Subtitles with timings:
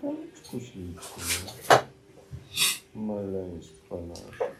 [0.00, 1.24] Policzku śliczny.
[2.94, 4.50] Maleństwo nasze.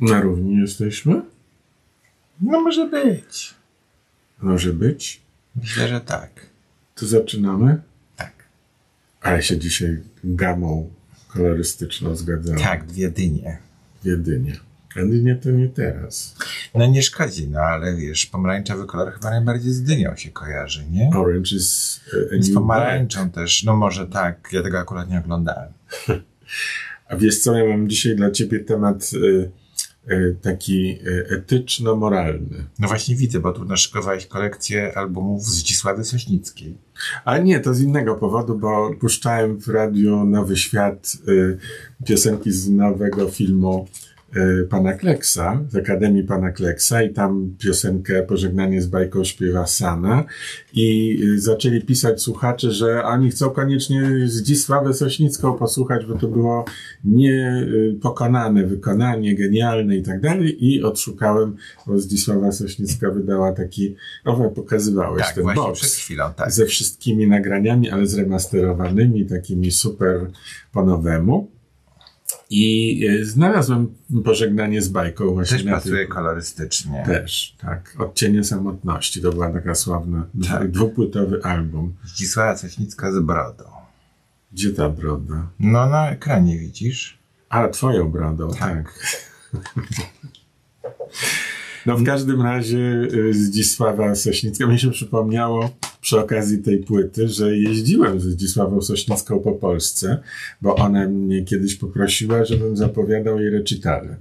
[0.00, 1.22] Na równi jesteśmy?
[2.40, 3.54] No może być.
[4.38, 5.20] Może być.
[5.56, 6.46] Myślę, że tak.
[6.94, 7.82] To zaczynamy?
[8.16, 8.32] Tak.
[9.20, 10.90] Ale się dzisiaj gamą
[11.28, 12.60] kolorystyczną zgadzamy.
[12.60, 13.63] Tak, dwie dynie.
[14.04, 14.56] Jedynie.
[14.96, 16.36] A nie to nie teraz.
[16.74, 21.10] No nie szkodzi, no ale wiesz, pomarańczowy kolor chyba najbardziej z dynią się kojarzy, nie?
[21.16, 22.00] Orange is
[22.38, 25.72] a Z pomarańczą też, no może tak, ja tego akurat nie oglądałem.
[26.06, 26.22] black.
[27.08, 29.50] A wiesz co, ja mam dzisiaj dla ciebie temat y,
[30.42, 32.64] taki y, etyczno-moralny.
[32.78, 36.74] No właśnie widzę, bo tu naszykowałeś kolekcję albumów Zdzisławy Sośnickiej.
[37.24, 41.58] Ale nie, to z innego powodu, bo puszczałem w radiu Nowy Świat y,
[42.04, 43.88] piosenki z nowego filmu
[44.70, 50.24] Pana Kleksa, z Akademii Pana Kleksa i tam piosenkę Pożegnanie z bajką śpiewa Sana
[50.72, 56.64] i y, zaczęli pisać słuchacze, że oni chcą koniecznie Zdzisławę Sośnicką posłuchać, bo to było
[57.04, 63.96] niepokonane wykonanie, genialne i tak dalej i odszukałem, bo Zdzisława Sośnicka wydała taki,
[64.26, 66.52] no pokazywałeś Tak, ten box przed chwilą, tak.
[66.52, 70.30] ze wszystkimi nagraniami, ale zremasterowanymi, takimi super
[70.72, 71.53] po nowemu.
[72.50, 73.94] I e, znalazłem
[74.24, 77.02] pożegnanie z bajką właśnie Też pasuje kolorystycznie.
[77.06, 77.94] Też, tak.
[77.98, 79.22] Odcienie samotności.
[79.22, 80.70] To była taka sławna, Tak.
[80.70, 81.94] dwupłytowy album.
[82.04, 83.64] Zdzisława Sośnicka z brodą.
[84.52, 85.46] Gdzie ta broda?
[85.60, 87.18] No na ekranie widzisz.
[87.48, 88.98] A, twoją brodą, tak.
[91.86, 97.56] No w każdym razie y, Zdzisława Sośnicka, mi się przypomniało przy okazji tej płyty, że
[97.56, 100.18] jeździłem ze Zdzisławą Sośnicką po Polsce,
[100.62, 104.16] bo ona mnie kiedyś poprosiła, żebym zapowiadał jej recitale.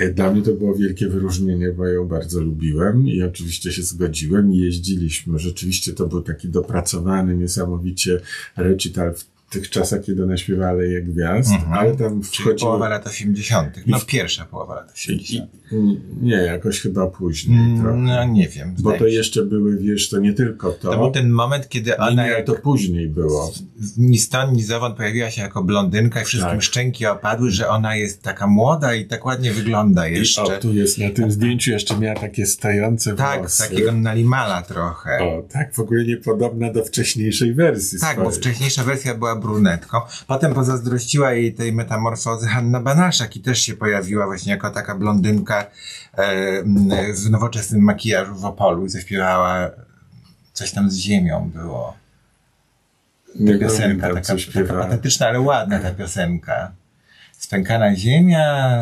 [0.00, 4.52] Y, Dla mnie to było wielkie wyróżnienie, bo ją bardzo lubiłem i oczywiście się zgodziłem
[4.52, 5.38] i jeździliśmy.
[5.38, 8.20] Rzeczywiście to był taki dopracowany, niesamowicie
[8.56, 11.72] recital w tych czasach, kiedy ona śpiewała Aleje Gwiazd, Mhm.
[11.72, 12.70] ale tam Czyli wchodziło...
[12.70, 13.76] połowa lat 80.
[13.86, 15.50] No pierwsza połowa lat I, 80.
[15.72, 17.78] i, nie, jakoś chyba później.
[17.80, 17.96] trochę.
[17.98, 18.74] No nie wiem.
[18.78, 20.90] Bo to jeszcze były, wiesz, to nie tylko to.
[20.92, 23.52] To był ten moment, kiedy ona nie, jak to później było.
[23.96, 26.62] ni stąd, ni zowąd pojawiła się jako blondynka i wszystkim Tak.
[26.62, 30.42] szczęki opadły, że ona jest taka młoda i tak ładnie wygląda I, jeszcze.
[30.42, 33.62] o, tu jest na tym zdjęciu jeszcze miała takie stojące tak, włosy.
[33.62, 35.10] takiego nalimala trochę.
[35.22, 38.38] O, tak, w ogóle niepodobna do wcześniejszej wersji Tak, bo swojej.
[38.40, 40.00] wcześniejsza wersja była brunetką.
[40.26, 45.66] Potem pozazdrościła jej tej metamorfozy Hanna Banaszak i też się pojawiła właśnie jako taka blondynka
[46.14, 46.62] e,
[47.14, 49.70] w nowoczesnym makijażu w Opolu i zaśpiewała
[50.52, 51.94] coś tam z ziemią było.
[53.40, 56.72] Nie piosenka, taka, taka patetyczna, ale ładna ta piosenka.
[57.38, 58.76] Spękana ziemia,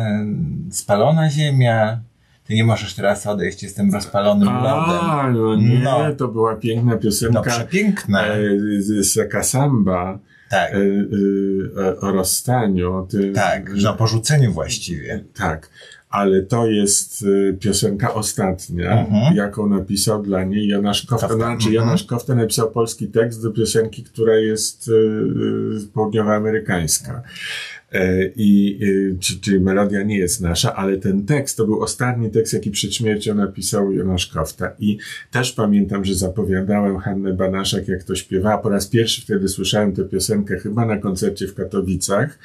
[0.71, 1.99] spalona ziemia.
[2.45, 4.99] Ty nie możesz teraz odejść, jestem rozpalonym lodem.
[5.09, 5.99] A, no nie, No.
[6.17, 8.25] to była piękna No piosenka przepiękna.
[8.25, 8.39] e,
[8.79, 10.19] z Saka Samba
[10.51, 10.77] Tak, e,
[11.87, 12.93] e, o rozstaniu.
[12.93, 15.23] o tym- tak, że o porzuceniu właściwie.
[15.33, 15.69] Tak,
[16.09, 19.35] ale to jest y, piosenka ostatnia, Mhm.
[19.35, 21.27] jaką napisał dla niej Jonasz Kofta.
[21.27, 21.73] Kofta, Znaczy, mhm.
[21.73, 24.89] Jonasz Kofta napisał polski tekst do piosenki, która jest
[25.93, 27.13] południowoamerykańska.
[27.13, 27.23] E,
[28.35, 32.53] I, y, czy- czyli melodia nie jest nasza, ale ten tekst to był ostatni tekst,
[32.53, 34.71] jaki przed śmiercią napisał Jonasz Kofta.
[34.79, 34.97] I
[35.31, 38.57] też pamiętam, że zapowiadałem Hannę Banaszak, jak to śpiewała.
[38.57, 42.39] Po raz pierwszy wtedy słyszałem tę piosenkę chyba na koncercie w Katowicach.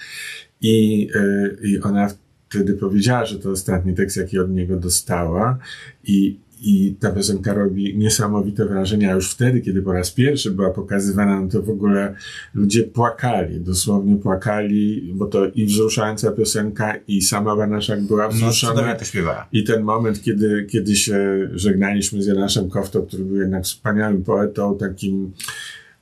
[0.60, 2.10] I, y, I ona
[2.48, 5.58] wtedy powiedziała, że to ostatni tekst, jaki od niego dostała.
[6.04, 6.36] I,
[6.68, 9.10] I ta piosenka robi niesamowite wrażenie.
[9.10, 12.14] A już wtedy, kiedy po raz pierwszy była pokazywana, no to w ogóle
[12.54, 18.72] ludzie płakali, dosłownie płakali, bo to i wzruszająca piosenka, i sama Banaszak była No wzruszona.
[18.74, 19.48] cudownie to śpiewała.
[19.52, 24.78] I ten moment, kiedy, kiedy się żegnaliśmy z Janaszem Koftą, który był jednak wspaniałym poetą,
[24.78, 25.32] takim,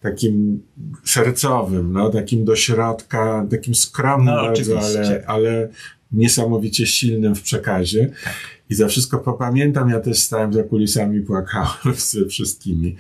[0.01, 0.63] takim
[1.05, 5.69] sercowym, no, takim do środka, takim skromnym No, bardzo, ale, ale
[6.13, 8.11] niesamowicie silnym w przekazie.
[8.71, 12.97] I za wszystko popamiętam, ja też stałem za kulisami, płakałem ze wszystkimi.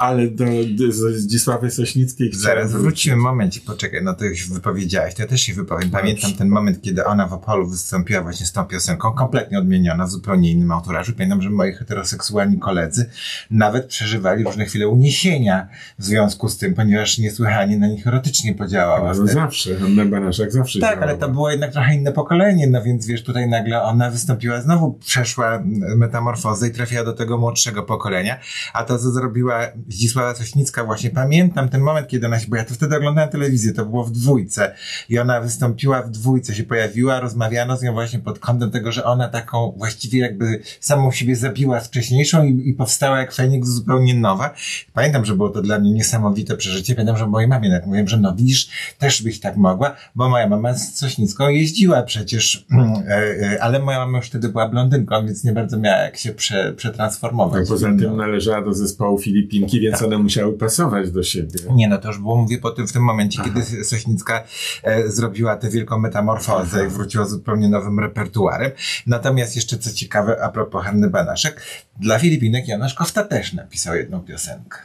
[0.00, 0.44] Ale do,
[0.78, 5.54] do Zdzisławy Sośnickiej Zaraz wrócimy, momencie, poczekaj, no to już wypowiedziałaś, to ja też się
[5.54, 5.90] wypowiem.
[5.90, 10.10] Pamiętam ten moment, kiedy ona w Opolu wystąpiła właśnie z tą piosenką, kompletnie odmieniona, w
[10.10, 11.12] zupełnie innym autorażu.
[11.12, 13.10] Pamiętam, że moi heteroseksualni koledzy
[13.50, 15.68] nawet przeżywali różne chwile uniesienia
[15.98, 19.14] w związku z tym, ponieważ niesłychanie na nich erotycznie podziałała.
[19.14, 21.18] No zawsze, Anna Banaszak zawsze Tak, ale działała.
[21.18, 25.62] to było jednak trochę inne pokolenie, no więc wiesz, tutaj nagle ona wystąpiła, znowu przeszła
[25.96, 28.38] metamorfozę i trafiła do tego młodszego pokolenia,
[28.72, 32.64] a to, co zrobiła Zdzisława Sośnicka właśnie pamiętam ten moment, kiedy ona się, bo ja
[32.64, 34.74] to wtedy oglądałem telewizję, to było w dwójce
[35.08, 39.04] i ona wystąpiła w dwójce, się pojawiła, rozmawiano z nią właśnie pod kątem tego, że
[39.04, 44.14] ona taką właściwie jakby samą siebie zabiła z wcześniejszą i, i powstała jak Feniks zupełnie
[44.14, 44.54] nowa.
[44.92, 46.94] Pamiętam, że było to dla mnie niesamowite przeżycie.
[46.94, 50.48] Pamiętam, że mojej mamie nawet mówiłem, że no widzisz, też byś tak mogła, bo moja
[50.48, 53.12] mama z Sośnicką jeździła przecież, e,
[53.52, 56.72] e, ale moja mama już wtedy była blondynką, więc nie bardzo miała jak się prze,
[56.76, 57.68] przetransformować.
[57.68, 60.06] No, poza tym należała do zespołu Filipinki, więc Tak.
[60.06, 61.58] one musiały pasować do siebie.
[61.70, 64.44] Nie, no to już było, mówię po tym, w tym momencie, kiedy Sośnicka
[64.82, 68.70] e, zrobiła tę wielką metamorfozę i wróciła zupełnie nowym repertuarem.
[69.06, 71.62] Natomiast jeszcze co ciekawe, a propos Hanny Banaszek,
[72.00, 74.78] dla Filipinek Janusz Kofta też napisał jedną piosenkę.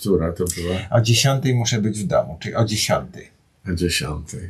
[0.00, 0.76] Która to była?
[0.90, 3.37] O dziesiątej muszę być w domu, czyli o dziesiątej.
[3.74, 4.40] Dziesiątej.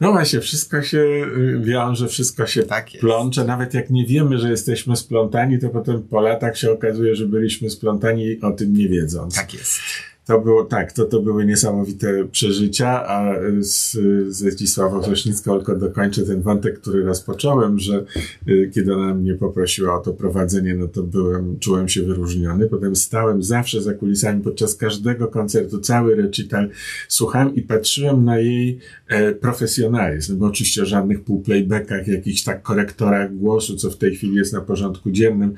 [0.00, 3.00] No właśnie, wszystko się y, wiąże, wszystko się Tak jest.
[3.00, 3.44] plącze.
[3.44, 7.70] Nawet jak nie wiemy, że jesteśmy splątani, to potem po latach się okazuje, że byliśmy
[7.70, 9.34] splątani o tym nie wiedząc.
[9.34, 9.80] Tak jest.
[10.28, 13.92] To było tak, to, to były niesamowite przeżycia, a z,
[14.28, 18.04] ze Zdzisławą Sośnicką tylko dokończę ten wątek, który rozpocząłem, że
[18.48, 22.66] y, kiedy ona mnie poprosiła o to prowadzenie, no to byłem, czułem się wyróżniony.
[22.66, 26.68] Potem stałem zawsze za kulisami podczas każdego koncertu, cały recital
[27.08, 33.36] słuchałem i patrzyłem na jej e, profesjonalizm, bo oczywiście o żadnych półplaybackach, jakichś tak korektorach
[33.36, 35.54] głosu, co w tej chwili jest na porządku dziennym,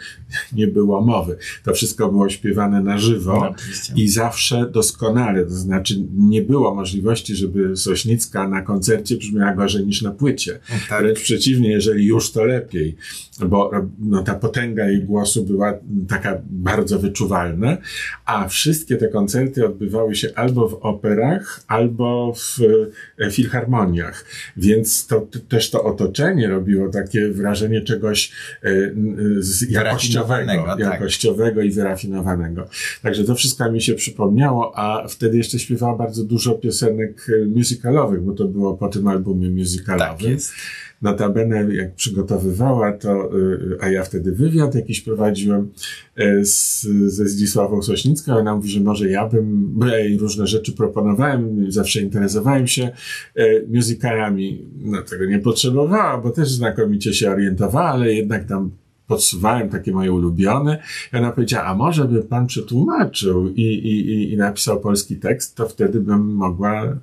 [0.53, 1.37] nie było mowy.
[1.65, 3.41] To wszystko było śpiewane na żywo.
[3.41, 3.55] No.
[3.97, 10.03] I zawsze doskonale, to znaczy nie było możliwości, żeby Sośnicka na koncercie brzmiała gorzej niż
[10.03, 10.59] na płycie.
[10.89, 11.03] Tak.
[11.03, 12.97] Wręcz przeciwnie, jeżeli już to lepiej,
[13.47, 15.75] bo no, ta potęga jej głosu była
[16.09, 17.77] taka bardzo wyczuwalna,
[18.25, 22.59] a wszystkie te koncerty odbywały się albo w operach, albo w
[23.19, 24.25] e, filharmoniach,
[24.57, 28.71] więc to też to otoczenie robiło takie wrażenie czegoś e,
[29.69, 30.79] jakościowego, tak.
[30.79, 32.69] jakościowego i wyrafinowanego.
[33.03, 38.23] Także to wszystko mi się przypomniało, a wtedy jeszcze śpiewała bardzo dużo piosenek e, musicalowych,
[38.23, 40.17] bo to było po tym albumie musicalowym.
[40.19, 40.53] Tak jest.
[41.03, 45.71] Notabene, jak przygotowywała to, y, a ja wtedy wywiad jakiś prowadziłem
[46.19, 50.47] y, z, ze Zdzisławą Sośnicką, ona mówi, że może ja bym, bo ja jej różne
[50.47, 52.91] rzeczy proponowałem, zawsze interesowałem się
[53.69, 54.67] musicalami.
[54.77, 58.71] No tego nie potrzebowała, bo też znakomicie się orientowała, ale jednak tam
[59.11, 60.83] podsuwałem takie moje ulubione.
[61.13, 65.55] I ona powiedziała, a może by pan przetłumaczył i, i, i, i napisał polski tekst,
[65.55, 66.97] to wtedy bym mogła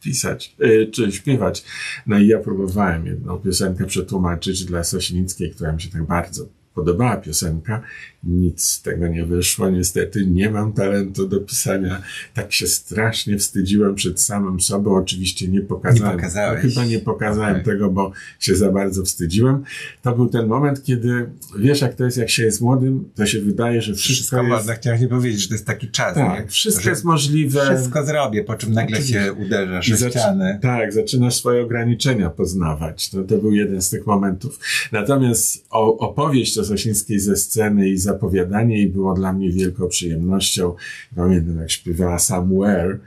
[0.00, 1.64] pisać, y, czy śpiewać.
[2.06, 7.16] No i ja próbowałem jedną piosenkę przetłumaczyć dla Sośnickiej, która mi się tak bardzo podobała
[7.16, 7.82] piosenka.
[8.24, 9.70] Nic z tego nie wyszło.
[9.70, 12.02] Niestety nie mam talentu do pisania.
[12.34, 14.96] Tak się strasznie wstydziłem przed samym sobą.
[14.96, 16.12] Oczywiście nie pokazałem.
[16.12, 16.64] Nie pokazałeś.
[16.64, 17.64] No, chyba nie pokazałem Okej.
[17.64, 19.64] tego, bo się za bardzo wstydziłem.
[20.02, 23.40] To był ten moment, kiedy wiesz, jak to jest, jak się jest młodym, to się
[23.40, 24.48] wydaje, że wszystko, Wszystko jest...
[24.48, 26.48] można, chciałem się powiedzieć, że to jest taki czas, Tak, nie?
[26.48, 27.60] wszystko że jest możliwe.
[27.76, 29.24] Wszystko zrobię, po czym nagle Oczywiście.
[29.24, 30.58] się uderzasz I zaczy- ścianę.
[30.62, 33.12] Tak, zaczynasz swoje ograniczenia poznawać.
[33.12, 34.58] No, to był jeden z tych momentów.
[34.92, 40.74] Natomiast o, opowieść o Sosińskiej ze sceny i zapowiadanie jej było dla mnie wielką przyjemnością.
[41.16, 42.98] Pamiętam, jak śpiewała Somewhere.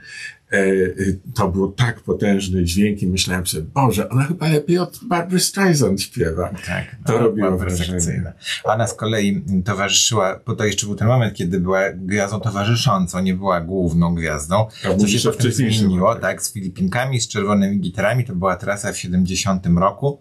[0.52, 0.92] E, e,
[1.34, 6.02] to był tak potężny dźwięk i myślałem sobie, Boże, ona chyba lepiej od Barbary Streisand
[6.02, 6.50] śpiewa.
[6.66, 8.32] Tak, To robiło była wrażenie.
[8.64, 13.34] Ona z kolei towarzyszyła, bo to jeszcze był ten moment, kiedy była gwiazdą towarzyszącą, nie
[13.34, 14.66] była główną gwiazdą.
[14.84, 16.22] A Co się potem zmieniło, okresie.
[16.22, 20.20] tak, z Filipinkami, z czerwonymi gitarami, to była trasa w 70 roku.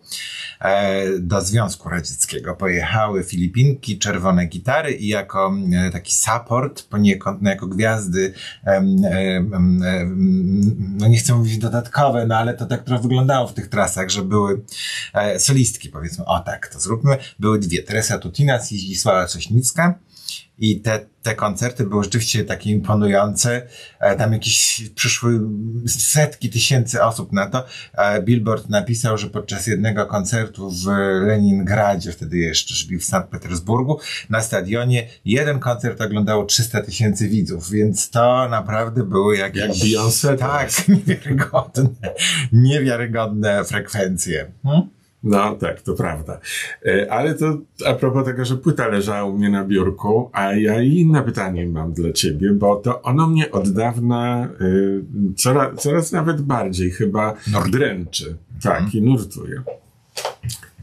[0.62, 7.50] E, do Związku Radzieckiego pojechały Filipinki, czerwone gitary i jako e, taki support, poniekąd no,
[7.50, 8.34] jako gwiazdy,
[8.65, 9.01] em,
[10.98, 14.22] no nie chcę mówić dodatkowe, no ale to tak trochę wyglądało w tych trasach, że
[14.22, 14.62] były
[15.13, 17.17] e, solistki, powiedzmy, o tak, to zróbmy.
[17.39, 20.00] Były dwie, Teresa Tutinas i Zdzisława Sośnicka.
[20.60, 23.68] I te, te koncerty były rzeczywiście takie imponujące.
[24.00, 25.39] E, Tam jakieś przyszły
[25.88, 27.65] setki tysięcy osób na to.
[27.94, 30.86] E, Billboard napisał, że podczas jednego koncertu w
[31.27, 34.00] Leningradzie, wtedy jeszcze, czyli w Sankt Petersburgu,
[34.30, 39.62] na stadionie jeden koncert oglądało 300 tysięcy widzów, więc to naprawdę były jakieś...
[39.62, 41.89] Jak Beyoncé Tak, niewiarygodne,
[42.51, 44.51] niewiarygodne frekwencje.
[44.63, 44.95] Hmm?
[45.25, 46.39] No tak, to prawda.
[46.86, 50.82] E, Ale to a propos tego, że płyta leżała u mnie na biurku, a ja
[50.82, 55.03] i inne pytanie mam dla ciebie, bo to ono mnie od dawna y,
[55.36, 57.34] coraz, coraz nawet bardziej chyba
[57.72, 58.38] dręczy.
[58.63, 59.62] Tak, i nurtuje.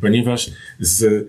[0.00, 1.28] Ponieważ z,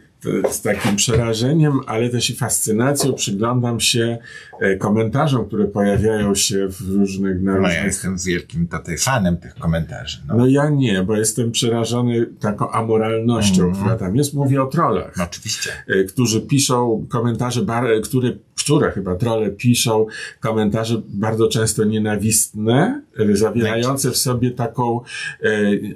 [0.52, 4.18] z takim przerażeniem, ale też i fascynacją przyglądam się
[4.53, 9.38] e, komentarzom, które pojawiają się w różnych, na No ja różnych jestem wielkim tutaj fanem
[9.38, 10.18] tych komentarzy.
[10.28, 14.34] No, no ja nie, bo jestem przerażony taką amoralnością, która tam jest.
[14.34, 15.72] Mówię o trollach, no oczywiście.
[15.88, 17.66] e, którzy piszą komentarze,
[18.04, 18.32] które
[18.64, 20.06] które chyba trole piszą
[20.40, 25.00] komentarze bardzo często nienawistne, e, zawierające w sobie taką
[25.44, 25.50] e,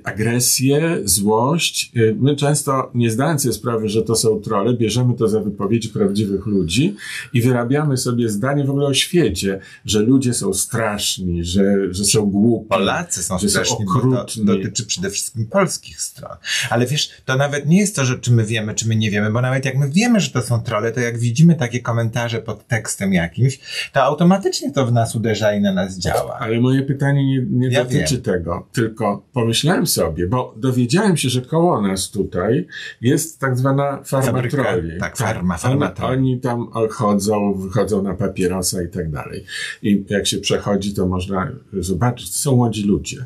[0.03, 1.91] agresję, złość.
[1.95, 5.89] E, my często, nie zdając sobie sprawy, że to są trole, bierzemy to za wypowiedzi
[5.89, 6.95] prawdziwych ludzi
[7.33, 12.21] i wyrabiamy sobie zdanie w ogóle o świecie, że ludzie są straszni, że, że są
[12.25, 12.69] głupi.
[12.69, 14.45] Polacy są że są straszni, to okrutni.
[14.45, 16.37] dotyczy przede wszystkim polskich stron.
[16.69, 19.31] Ale wiesz, to nawet nie jest to, że czy my wiemy, czy my nie wiemy,
[19.31, 22.67] bo nawet jak my wiemy, że to są trole, to jak widzimy takie komentarze pod
[22.67, 23.59] tekstem jakimś,
[23.93, 26.37] to automatycznie to w nas uderza i na nas działa.
[26.39, 28.23] Ale moje pytanie nie, nie Ja dotyczy wiem.
[28.23, 32.67] tego, tylko pomyślałem sobie, bo dowiedziałem się, że koło nas tutaj
[33.01, 34.99] jest tak zwana farma Fabryka, troli.
[34.99, 36.13] tak, farma- farma oni, troli.
[36.17, 39.45] oni tam chodzą, wychodzą na papierosa i tak dalej.
[39.81, 43.25] I jak się przechodzi, to można zobaczyć, to są młodzi ludzie.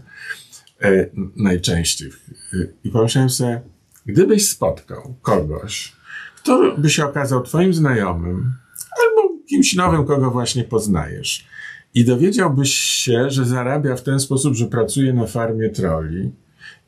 [0.82, 2.10] E, najczęściej.
[2.54, 3.62] E, I pomyślałem sobie,
[4.06, 5.94] gdybyś spotkał kogoś,
[6.36, 8.54] kto by się okazał twoim znajomym,
[9.02, 11.46] albo kimś nowym, kogo właśnie poznajesz.
[11.94, 16.32] I dowiedziałbyś się, że zarabia w ten sposób, że pracuje na farmie troli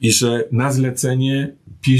[0.01, 1.55] i że na zlecenie
[1.87, 1.91] y,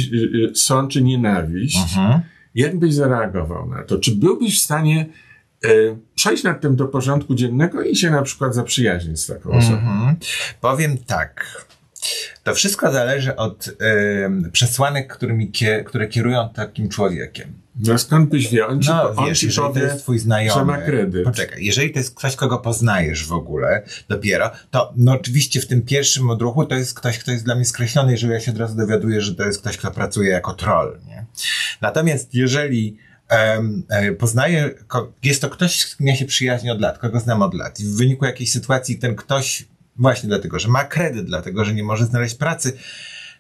[0.52, 1.78] y, sączy nienawiść.
[1.78, 2.22] Mhm.
[2.56, 3.98] Jak byś zareagował na to?
[3.98, 5.10] Czy byłbyś w stanie
[6.16, 9.78] przejść nad tym do porządku dziennego i się na przykład zaprzyjaźnić z taką osobą?
[9.78, 10.16] Mhm.
[10.62, 11.66] Powiem tak.
[12.44, 13.70] To wszystko zależy od
[14.26, 17.54] em, przesłanek, którymi kie, które kierują takim człowiekiem.
[17.80, 18.68] No skąd byś wie?
[18.68, 20.60] On ci, No on wiesz, jeżeli to powie, jest twój znajomy.
[20.60, 21.24] że ma kredyt.
[21.24, 25.82] Poczekaj, jeżeli to jest ktoś, kogo poznajesz w ogóle dopiero, to no oczywiście w tym
[25.82, 28.76] pierwszym odruchu to jest ktoś, kto jest dla mnie skreślony, jeżeli ja się od razu
[28.76, 31.26] dowiaduję, że to jest ktoś, kto pracuje jako troll, nie?
[31.82, 33.13] Natomiast jeżeli e,
[34.20, 37.54] poznaję, ko- jest to ktoś, z kim ja się przyjaźnię od lat, kogo znam od
[37.54, 39.66] lat i w wyniku jakiejś sytuacji ten ktoś
[39.96, 42.74] właśnie dlatego, że ma kredyt, dlatego, że nie może znaleźć pracy,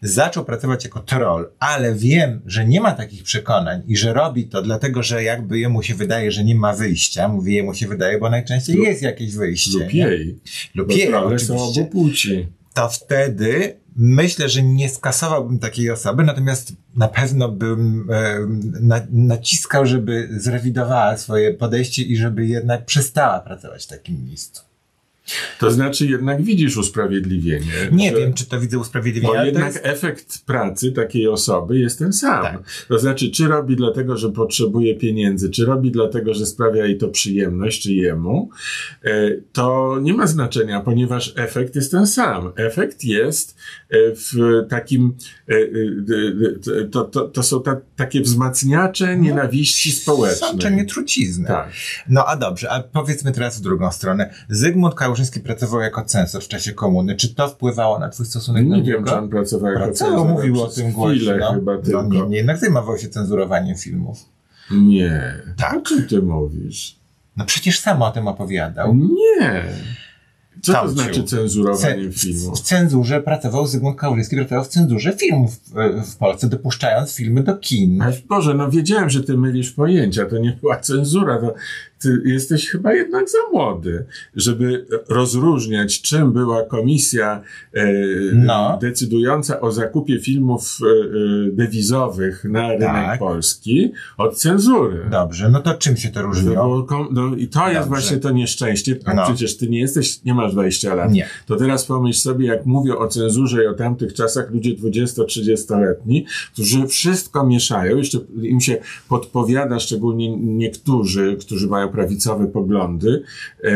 [0.02, 4.62] zaczął pracować jako troll, ale wiem, że nie ma takich przekonań i że robi to
[4.62, 7.28] dlatego, że jakby jemu się wydaje, że nie ma wyjścia.
[7.28, 9.80] Mówię, jemu się wydaje, bo najczęściej Lub- jest jakieś wyjście.
[9.80, 10.40] lub jej.
[10.75, 12.48] Lub jej, są obu płci.
[12.74, 18.40] To wtedy myślę, że nie skasowałbym takiej osoby, natomiast na pewno bym e,
[18.82, 24.73] na, naciskał, żeby zrewidowała swoje podejście i żeby jednak przestała pracować w takim miejscu.
[25.60, 27.72] To znaczy jednak widzisz usprawiedliwienie.
[27.92, 29.86] Nie że- wiem, czy to widzę usprawiedliwienie, Bo jednak jest...
[29.86, 32.44] efekt pracy takiej osoby jest ten sam.
[32.44, 32.63] Tak.
[32.88, 37.08] To znaczy, czy robi dlatego, że potrzebuje pieniędzy, czy robi dlatego, że sprawia jej to
[37.08, 38.50] przyjemność, czy jemu,
[39.03, 42.51] e, to nie ma znaczenia, ponieważ efekt jest ten sam.
[42.56, 43.58] Efekt jest
[43.89, 44.34] e, w
[44.70, 45.56] takim, e,
[46.92, 50.50] to, to, to są ta, takie wzmacniacze nienawiści społecznej.
[50.50, 51.48] Sączenie trucizny.
[51.48, 51.72] Tak.
[52.10, 54.34] No a dobrze, a powiedzmy teraz w drugą stronę.
[54.50, 57.15] Zygmunt Kałużyński pracował jako censor w czasie komuny.
[57.15, 58.98] Czy to wpływało na twój stosunek do Nie niego?
[58.98, 60.32] wiem, czy on pracował jako Pracował, cenzor.
[60.36, 61.53] mówił o tym głośno.
[61.53, 62.03] chyba tylko.
[62.03, 64.20] No nie, nie, jednak zajmował się cenzurowaniem filmów.
[64.72, 65.34] Nie.
[65.58, 65.77] Tak.
[65.77, 66.96] O czym ty mówisz?
[67.38, 68.96] No przecież sam o tym opowiadał.
[68.96, 69.63] Nie.
[70.62, 72.55] Co to znaczy cenzurowanie Cen- filmu?
[72.55, 77.58] w cenzurze pracował Zygmunt Kałużyński, pracował w cenzurze filmów w, w Polsce, dopuszczając filmy do
[77.58, 78.01] kin.
[78.01, 80.25] Ale Boże, no wiedziałem, że ty mylisz pojęcia.
[80.25, 81.39] To nie była cenzura.
[81.39, 81.53] To
[82.03, 84.05] ty jesteś chyba jednak za młody,
[84.36, 87.41] żeby rozróżniać, czym była komisja
[87.74, 87.83] e,
[88.33, 88.77] No.
[88.81, 93.19] decydująca o zakupie filmów e, e, dewizowych na rynek Tak.
[93.19, 95.07] polski od cenzury.
[95.12, 96.88] Dobrze, no to czym się to różniło?
[97.12, 97.89] no, I to jest Dobrze.
[97.89, 98.95] właśnie to nieszczęście.
[99.15, 99.24] No.
[99.25, 101.12] przecież ty nie jesteś, nie masz 20 lat.
[101.12, 101.27] Nie.
[101.45, 106.88] To teraz pomyśl sobie, jak mówię o cenzurze i o tamtych czasach ludzie 20-30-letni, którzy
[106.88, 108.77] wszystko mieszają, jeszcze im się
[109.10, 113.24] podpowiada, szczególnie niektórzy, którzy mają prawicowe poglądy,
[113.64, 113.72] e,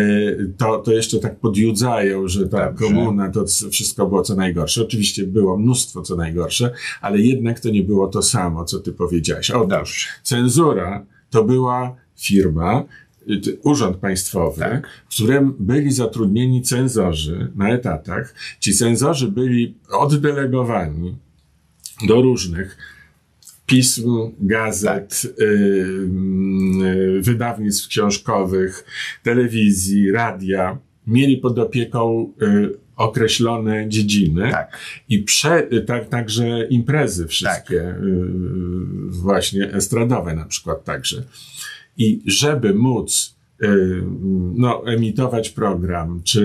[0.58, 2.86] to, to jeszcze tak podjudzają, że ta Dobrze.
[2.86, 4.82] komuna to wszystko było co najgorsze.
[4.82, 6.72] Oczywiście było mnóstwo co najgorsze,
[7.02, 9.52] ale jednak to nie było to samo, co ty powiedziałeś.
[9.52, 12.84] Otóż cenzura to była firma,
[13.30, 14.88] y, urząd państwowy, Tak.
[15.10, 18.36] w którym byli zatrudnieni cenzorzy na etatach.
[18.60, 21.18] Ci cenzorzy byli oddelegowani
[22.08, 22.78] do różnych
[23.68, 28.86] pism, gazet, y, y, wydawnictw książkowych,
[29.24, 30.78] telewizji, radia.
[31.08, 34.78] Mieli pod opieką y, określone dziedziny Tak.
[35.10, 37.96] i prze, tak, także imprezy wszystkie, y,
[39.10, 41.24] właśnie estradowe na przykład także.
[41.98, 43.37] I żeby móc
[44.56, 46.42] no, emitować program, czy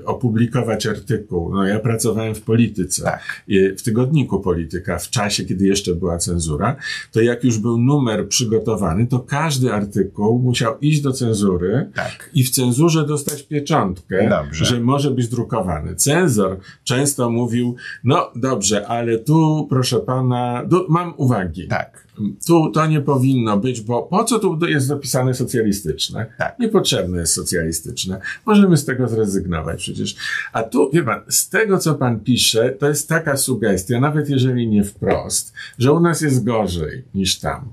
[0.00, 1.54] y, opublikować artykuł.
[1.54, 3.42] No, ja pracowałem w polityce, Tak.
[3.50, 6.76] y, w tygodniku Polityka, w czasie, kiedy jeszcze była cenzura,
[7.12, 12.30] to jak już był numer przygotowany, to każdy artykuł musiał iść do cenzury Tak.
[12.34, 14.64] i w cenzurze dostać pieczątkę, Dobrze.
[14.64, 15.94] że może być drukowany.
[15.94, 21.68] Cenzor często mówił, no dobrze, ale tu proszę pana, mam uwagi.
[21.68, 22.02] Tak.
[22.46, 26.26] Tu to nie powinno być, bo po co tu jest zapisane socjalistyczne?
[26.38, 26.58] Tak.
[26.58, 28.20] Niepotrzebne jest socjalistyczne.
[28.46, 30.16] Możemy z tego zrezygnować przecież.
[30.52, 34.68] A tu, wie pan, z tego co pan pisze, to jest taka sugestia, nawet jeżeli
[34.68, 37.72] nie wprost, że u nas jest gorzej niż tam.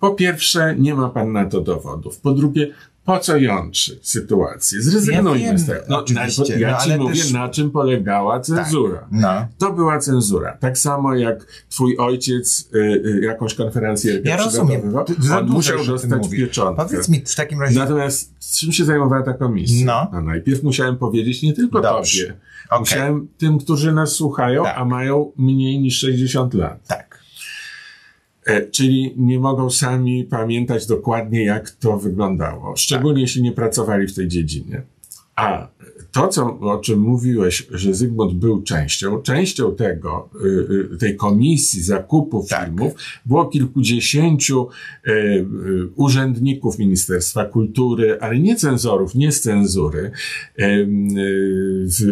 [0.00, 2.20] Po pierwsze, nie ma pan na to dowodów.
[2.20, 2.74] Po drugie,
[3.04, 4.82] po co jątrzyć sytuację?
[4.82, 5.80] Zrezygnujmy Ja z tego.
[5.88, 9.06] No, oczywiście, ja no, ci ale mówię, też- na czym polegała cenzura.
[9.10, 9.46] No.
[9.58, 10.56] To była cenzura.
[10.60, 14.80] Tak samo jak twój ojciec y, y, jakąś konferencję Ja rozumiem.
[14.80, 16.84] przygotowywał, za on musiał dostać pieczątkę.
[16.84, 17.78] Powiedz mi w takim razie.
[17.78, 20.08] Natomiast z czym się zajmowała ta komisja?
[20.12, 20.20] No.
[20.20, 22.22] najpierw musiałem powiedzieć nie tylko Dobrze.
[22.26, 22.36] tobie.
[22.70, 22.80] Okej.
[22.80, 24.78] Musiałem tym, którzy nas słuchają, Tak.
[24.78, 26.86] a mają mniej niż 60 lat.
[26.86, 27.11] Tak.
[28.44, 32.76] E, czyli nie mogą sami pamiętać dokładnie, jak to wyglądało.
[32.76, 34.82] Szczególnie jeśli nie pracowali w tej dziedzinie.
[35.36, 35.68] A
[36.12, 40.48] to, co, o czym mówiłeś, że Zygmunt był częścią, częścią tego, y,
[40.94, 42.64] y, tej komisji zakupu Tak.
[42.64, 42.92] filmów
[43.26, 44.68] było kilkudziesięciu
[45.08, 45.46] y,
[45.94, 50.10] urzędników Ministerstwa Kultury, ale nie cenzorów, nie z cenzury,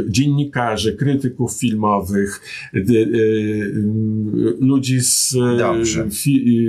[0.08, 2.40] dziennikarzy, krytyków filmowych,
[4.60, 5.34] ludzi z,
[6.12, 6.66] fi,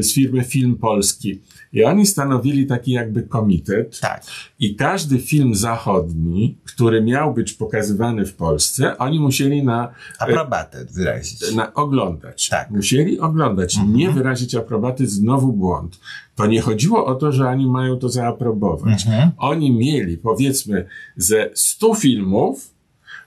[0.00, 1.40] z firmy Film Polski.
[1.72, 4.00] I oni stanowili taki jakby komitet.
[4.00, 4.22] Tak.
[4.58, 11.54] I każdy film zachodni, który miał być pokazywany w Polsce, oni musieli na, Aprobatę wyrazić.
[11.54, 12.48] na oglądać.
[12.48, 12.70] Tak.
[12.70, 13.78] Musieli oglądać.
[13.88, 16.00] Nie wyrazić aprobaty, znowu błąd.
[16.34, 19.06] To nie chodziło o to, że oni mają to zaaprobować.
[19.06, 19.30] Mhm.
[19.36, 20.86] Oni mieli, powiedzmy,
[21.16, 22.74] ze 100 filmów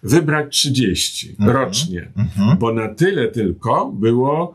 [0.04, 2.12] wybrać 30 rocznie,
[2.60, 4.54] bo na tyle tylko było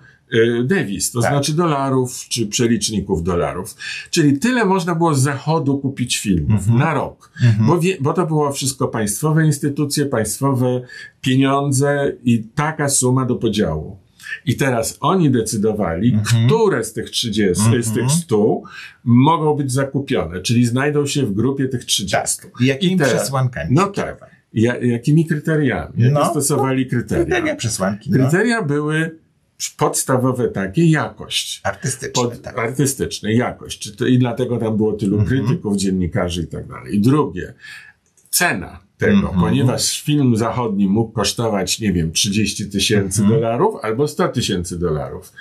[0.65, 1.31] dewiz, to Tak.
[1.33, 3.77] znaczy dolarów czy przeliczników dolarów.
[4.11, 7.31] Czyli tyle można było z zachodu kupić filmów na rok,
[7.61, 10.81] bo, wie, bo to było wszystko państwowe instytucje, państwowe
[11.21, 13.97] pieniądze i taka suma do podziału.
[14.47, 18.61] I teraz oni decydowali, które z tych 30, z tych 100
[19.05, 22.43] mogą być zakupione, czyli znajdą się w grupie tych 30.
[22.43, 22.61] Tak.
[22.61, 24.39] I jakimi teraz- przesłankami No tak.
[24.55, 25.93] Ja, jakimi kryteriami?
[25.97, 27.25] Jakie No, stosowali kryteria?
[27.25, 28.11] Kryteria, przesłanki.
[28.11, 28.17] No.
[28.19, 29.19] Kryteria były
[29.77, 31.61] podstawowe takie, jakość.
[31.65, 32.59] Artystyczne, Pod, tak.
[32.59, 33.93] Artystyczne, jakość.
[34.09, 35.29] I dlatego tam było tylu Mhm.
[35.47, 36.97] krytyków, dziennikarzy i tak dalej.
[36.97, 37.55] I drugie,
[38.31, 39.41] cena tego, Mhm.
[39.41, 43.41] ponieważ film zachodni mógł kosztować, nie wiem, 30 tysięcy Mhm.
[43.41, 45.33] dolarów albo 100 tysięcy dolarów.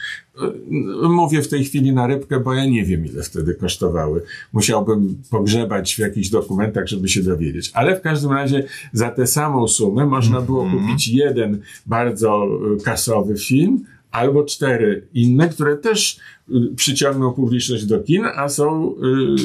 [1.09, 4.23] Mówię w tej chwili na rybkę, bo ja nie wiem, ile wtedy kosztowały.
[4.53, 7.71] Musiałbym pogrzebać w jakichś dokumentach, żeby się dowiedzieć.
[7.73, 10.83] Ale w każdym razie za tę samą sumę można było Mhm.
[10.87, 12.47] kupić jeden bardzo
[12.79, 18.91] y, kasowy film, albo cztery inne, które też y, przyciągną publiczność do kin, a są
[18.95, 18.97] y,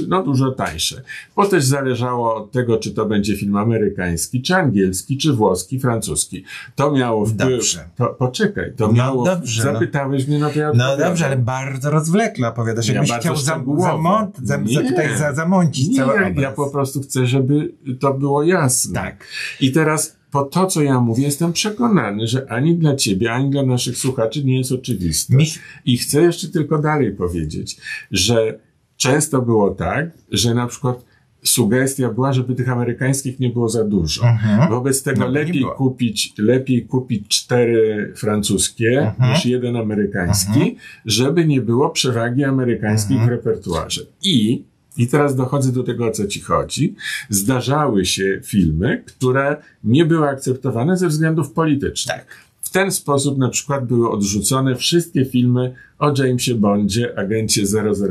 [0.08, 1.02] no, dużo tańsze.
[1.36, 6.44] Bo też zależało od tego, czy to będzie film amerykański, czy angielski, czy włoski, francuski.
[6.76, 7.50] To miało wpływ.
[7.50, 7.88] Dobrze.
[7.96, 9.24] To, poczekaj, to No miało.
[9.24, 9.72] dobrze, no.
[9.72, 12.88] zapytałeś mnie, no to ja No dobrze, ale bardzo rozwlekle opowiadasz.
[12.88, 13.82] Ja Jakbyś bardzo chciał za, szczegółowo.
[13.82, 14.88] zamont, za, za, Nie.
[14.90, 16.42] tutaj za, zamącić Nie, cały ja, obraz.
[16.42, 18.94] ja po prostu chcę, żeby to było jasne.
[19.00, 19.26] Tak.
[19.60, 23.62] I teraz po to, co ja mówię, jestem przekonany, że ani dla ciebie, ani dla
[23.66, 25.36] naszych słuchaczy nie jest oczywiste.
[25.84, 27.76] I chcę jeszcze tylko dalej powiedzieć,
[28.10, 28.58] że
[28.96, 31.04] często było tak, że na przykład
[31.44, 34.28] sugestia była, żeby tych amerykańskich nie było za dużo.
[34.28, 34.70] Mhm.
[34.70, 39.32] Wobec tego No, lepiej kupić, lepiej kupić cztery francuskie Mhm.
[39.32, 43.28] niż jeden amerykański, żeby nie było przewagi amerykańskiej Mhm.
[43.28, 44.00] w repertuarze.
[44.22, 44.64] I
[44.96, 46.94] i teraz dochodzę do tego, o co ci chodzi.
[47.28, 52.16] Zdarzały się filmy, które nie były akceptowane ze względów politycznych.
[52.16, 52.26] Tak.
[52.60, 57.62] W ten sposób na przykład były odrzucone wszystkie filmy o Jamesie Bondzie, agencie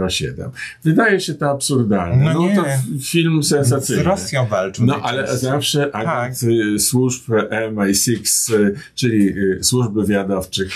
[0.10, 0.52] 007.
[0.84, 2.34] Wydaje się to absurdalne.
[2.34, 2.56] No nie.
[2.56, 2.64] to
[3.02, 4.04] film sensacyjny.
[4.04, 4.86] Z Rosją walczył.
[4.86, 7.30] No, ale zawsze agent y, służb
[7.74, 10.72] MI6, y, czyli y, służb wywiadowczych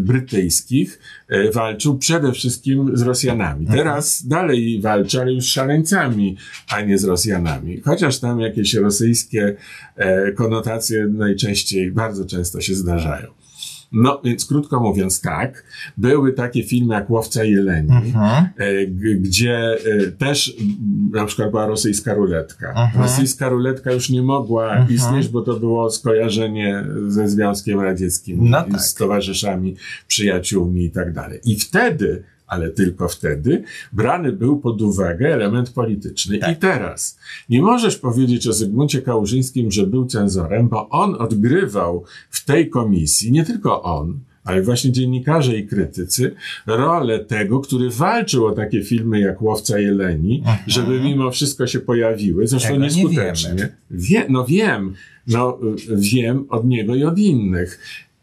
[0.00, 0.98] brytyjskich,
[1.32, 3.60] y, walczył przede wszystkim z Rosjanami.
[3.60, 3.78] Mhm.
[3.78, 6.36] Teraz dalej walczy, ale już z szaleńcami,
[6.68, 7.80] a nie z Rosjanami.
[7.80, 9.56] Chociaż tam jakieś rosyjskie
[9.96, 13.39] e, konotacje najczęściej, bardzo często się zdarzają.
[13.92, 15.64] No, więc krótko mówiąc tak,
[15.96, 18.44] były takie filmy jak Łowca Jeleni, Mhm.
[18.56, 20.56] e, gdzie e, też
[21.12, 22.68] na przykład była rosyjska ruletka.
[22.68, 23.02] Mhm.
[23.04, 24.94] Rosyjska ruletka już nie mogła Mhm.
[24.94, 28.80] istnieć, bo to było skojarzenie ze Związkiem Radzieckim, No tak.
[28.82, 29.76] z towarzyszami,
[30.06, 31.40] przyjaciółmi i tak dalej.
[31.44, 36.38] I wtedy, ale tylko wtedy, brany był pod uwagę element polityczny.
[36.38, 36.56] Tak.
[36.56, 42.44] I teraz nie możesz powiedzieć o Zygmuncie Kałużyńskim, że był cenzorem, bo on odgrywał w
[42.44, 46.34] tej komisji, nie tylko on, ale właśnie dziennikarze i krytycy,
[46.66, 52.46] rolę tego, który walczył o takie filmy jak Łowca Jeleni, żeby mimo wszystko się pojawiły,
[52.46, 53.54] zresztą Tego nie nieskutecznie.
[53.54, 53.72] wiemy.
[53.90, 54.94] Wie, no wiem,
[55.26, 55.58] no
[55.90, 57.80] y, wiem od niego i od innych.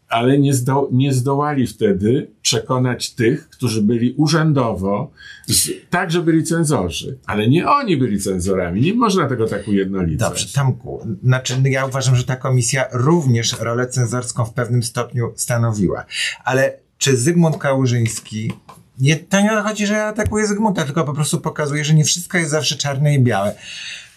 [0.08, 5.10] Ale nie, zdo, nie zdołali wtedy przekonać tych, którzy byli urzędowo,
[5.46, 8.80] z, także byli cenzorzy, ale nie oni byli cenzorami.
[8.80, 10.28] Nie można tego tak ujednolicać.
[10.28, 16.04] Dobrze, Tomku, znaczy ja uważam, że ta komisja również rolę cenzorską w pewnym stopniu stanowiła.
[16.44, 18.52] Ale czy Zygmunt Kałużyński
[19.00, 22.38] nie, to nie chodzi, że ja atakuję Zygmunta, tylko po prostu pokazuje, że nie wszystko
[22.38, 23.54] jest zawsze czarne i białe.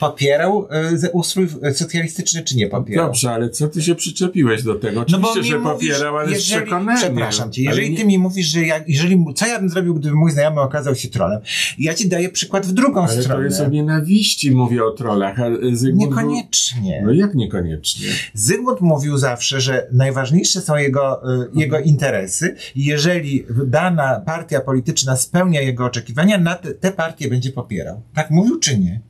[0.02, 0.68] Popierał
[1.04, 3.06] y, ustrój y, socjalistyczny, czy nie popierał?
[3.08, 5.06] Dobrze, ale co ty się przyczepiłeś do tego?
[5.10, 7.02] No bo Oczywiście, mi że mówisz, popierał, ale z jeżeli, przekonaniem.
[7.02, 9.96] Przepraszam cię, Ale jeżeli nie- ty mi mówisz, że ja, jeżeli, co ja bym zrobił,
[9.96, 11.42] gdyby mój znajomy okazał się trolem?
[11.80, 13.44] Ja ci daję przykład w drugą Ale to stronę.
[13.46, 16.10] jest o nienawiści, mówię o trollach, a Zygmunt...
[16.10, 17.02] był- Niekoniecznie.
[17.06, 18.08] No jak niekoniecznie?
[18.34, 25.18] Zygmunt mówił zawsze, że najważniejsze są jego, y, jego interesy i jeżeli dana partia polityczna
[25.18, 28.02] spełnia jego oczekiwania, na te, te partie będzie popierał.
[28.14, 29.02] Tak mówił czy nie?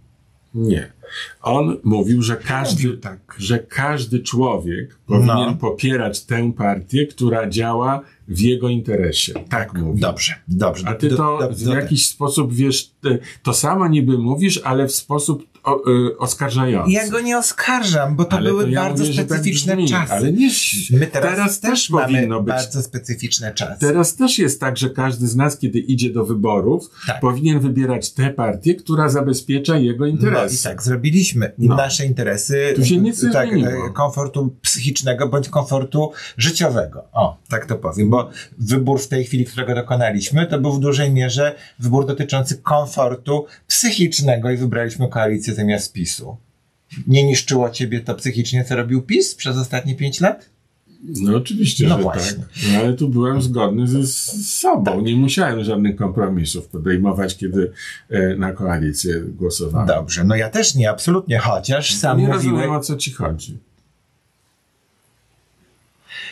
[0.55, 0.91] Nie.
[1.41, 3.35] On mówił, że każdy, Mówił tak.
[3.37, 5.55] że każdy człowiek powinien No.
[5.59, 9.33] popierać tę partię, która działa w jego interesie.
[9.49, 10.01] Tak mówił.
[10.01, 10.87] Dobrze, dobrze.
[10.87, 14.61] A ty Do- to do- w do- jakiś sposób, wiesz, te- to samo niby mówisz,
[14.63, 16.91] ale w sposób o, y, oskarżający.
[16.91, 19.89] Ja go nie oskarżam, bo to Ale były to ja bardzo mówię, tak specyficzne brzmi.
[19.89, 20.13] czasy.
[20.13, 20.49] Ale nie,
[20.91, 23.79] My teraz, teraz też powinno być bardzo specyficzne czasy.
[23.79, 27.19] Teraz też jest tak, że każdy z nas, kiedy idzie do wyborów, Tak.
[27.19, 30.63] powinien wybierać tę partię, która zabezpiecza jego No i interesy.
[30.63, 31.75] tak, zrobiliśmy No.
[31.75, 33.87] nasze interesy Tu się nic nie tak, zmieniło.
[33.87, 37.03] e, komfortu psychicznego bądź komfortu życiowego.
[37.13, 41.11] O, tak to powiem, bo wybór w tej chwili, którego dokonaliśmy, to był w dużej
[41.11, 46.37] mierze wybór dotyczący komfortu psychicznego i wybraliśmy koalicję zamiast PiSu.
[47.07, 50.49] Nie niszczyło ciebie to psychicznie, co robił PiS przez ostatnie pięć lat?
[51.03, 52.37] No oczywiście, No że właśnie.
[52.37, 52.49] tak.
[52.73, 55.01] No, ale tu byłem zgodny ze, z sobą.
[55.01, 57.71] Nie musiałem żadnych kompromisów podejmować, kiedy
[58.09, 59.87] e, na koalicję głosowałem.
[59.87, 63.57] Dobrze, no ja też nie, absolutnie, chociaż sam nie mówiłeś, rozumiem, o co ci chodzi.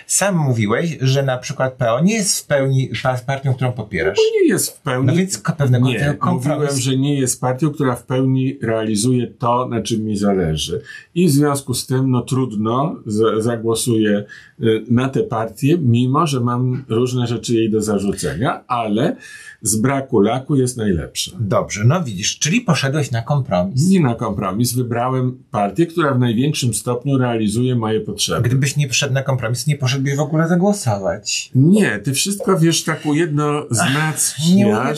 [0.09, 4.17] Sam mówiłeś, że na przykład PO nie jest w pełni pa- partią, którą popierasz.
[4.17, 5.07] To nie jest w pełni...
[5.07, 6.59] No więc pewnego nie, kompromis.
[6.59, 10.81] mówiłem, że nie jest partią, która w pełni realizuje to, na czym mi zależy.
[11.15, 14.23] I w związku z tym, no trudno, z, zagłosuję
[14.63, 19.15] y, na tę partię, mimo że mam różne rzeczy jej do zarzucenia, ale
[19.61, 21.31] z braku laku jest najlepsza.
[21.39, 23.87] Dobrze, no widzisz, czyli poszedłeś na kompromis.
[23.89, 28.49] Nie na kompromis, wybrałem partię, która w największym stopniu realizuje moje potrzeby.
[28.49, 31.51] Gdybyś nie poszedł na kompromis, nie poszedłbyś w ogóle zagłosować.
[31.55, 34.45] Nie, ty wszystko wiesz tak Nie ujednoznaczniasz.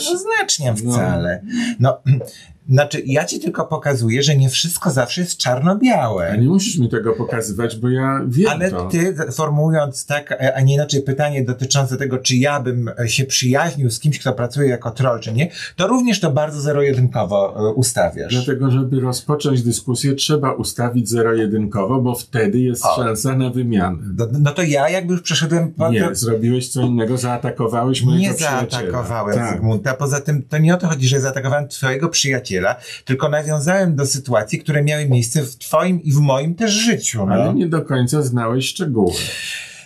[0.08, 0.92] ujednoznaczniam No.
[0.92, 1.42] wcale.
[1.80, 1.98] No,
[2.70, 6.38] znaczy, ja ci tylko pokazuję, że nie wszystko zawsze jest A czarno-białe.
[6.38, 8.88] nie musisz mi tego pokazywać, bo ja wiem Ale to.
[8.88, 14.00] ty, formułując tak, a nie inaczej pytanie dotyczące tego, czy ja bym się przyjaźnił z
[14.00, 18.34] kimś, kto pracuje jako troll, czy nie, to również to bardzo zero-jedynkowo e, ustawiasz.
[18.34, 22.96] Dlatego, żeby rozpocząć dyskusję, trzeba ustawić zero-jedynkowo, bo wtedy jest O.
[22.96, 23.98] szansa na wymianę.
[24.18, 28.34] No, no to ja jakby już przeszedłem po Nie, zrobiłeś co innego, zaatakowałeś mojego Nie
[28.34, 28.70] przyjaciela.
[28.70, 29.52] zaatakowałem Tak.
[29.52, 29.94] Zygmunta.
[29.94, 32.61] Poza tym to nie o to chodzi, że zaatakowałem twojego przyjaciela,
[33.04, 37.26] tylko nawiązałem do sytuacji, które miały miejsce w twoim i w moim też życiu.
[37.26, 37.34] No.
[37.34, 39.12] Ale nie do końca znałeś szczegóły.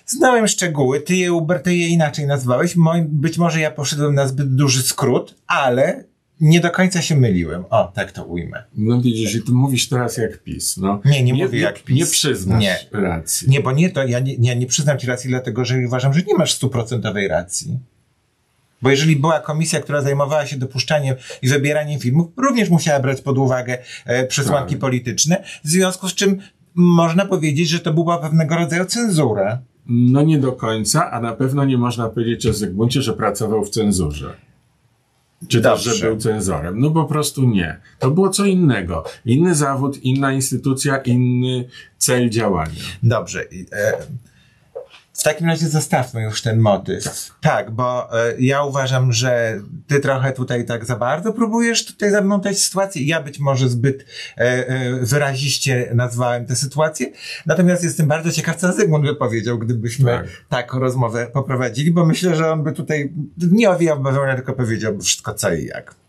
[0.07, 2.77] Znałem szczegóły, ty je, Uber, ty je inaczej nazwałeś.
[2.77, 6.05] Moim, być może ja poszedłem na zbyt duży skrót, ale
[6.41, 7.65] nie do końca się myliłem.
[7.71, 8.65] O, tak to ujmę.
[8.75, 10.77] No widzisz, i ty mówisz teraz jak PiS.
[10.77, 11.01] No.
[11.05, 11.97] Nie, nie mówię jak PiS.
[11.97, 12.77] Nie przyznasz Nie.
[12.93, 13.51] racji.
[13.51, 16.23] Nie, bo nie to, ja nie, ja nie przyznam ci racji, dlatego że uważam, że
[16.23, 17.79] nie masz stuprocentowej racji.
[18.83, 23.39] Bo jeżeli była komisja, która zajmowała się dopuszczaniem i wybieraniem filmów, również musiała brać pod
[23.39, 24.81] uwagę e, przesłanki Tak.
[24.81, 26.39] polityczne, w związku z czym
[26.75, 29.59] można powiedzieć, że to była pewnego rodzaju cenzura.
[29.87, 33.71] No nie do końca, a na pewno nie można powiedzieć o Zygmuncie, że pracował w
[33.71, 34.37] cenzurze.
[35.49, 35.95] Czy też, Dobrze.
[35.95, 36.81] że był cenzorem.
[36.81, 37.81] No po prostu nie.
[37.99, 39.05] To było co innego.
[39.25, 41.65] Inny zawód, inna instytucja, inny
[41.99, 42.81] cel działania.
[43.03, 43.41] Dobrze.
[43.73, 43.93] E,
[45.17, 47.31] w takim razie zostawmy już ten motyw.
[47.41, 52.59] Tak, bo e, ja uważam, że ty trochę tutaj tak za bardzo próbujesz tutaj zamątać
[52.59, 53.05] sytuację.
[53.05, 54.05] Ja być może zbyt
[54.37, 57.07] e, e, wyraziście nazwałem tę sytuację.
[57.47, 60.27] Natomiast jestem bardzo ciekaw, co Zygmunt by powiedział, gdybyśmy Tak.
[60.49, 63.13] taką rozmowę poprowadzili, bo myślę, że on by tutaj
[63.51, 66.06] nie owijał bawełnę, tylko powiedziałby wszystko co i jak.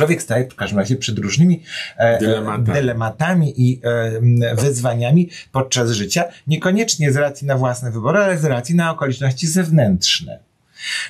[0.00, 1.62] Człowiek staje w każdym razie przed różnymi
[1.96, 2.64] e, Dylematami.
[2.64, 8.74] dylematami i e, wyzwaniami podczas życia, niekoniecznie z racji na własne wybory, ale z racji
[8.74, 10.38] na okoliczności zewnętrzne.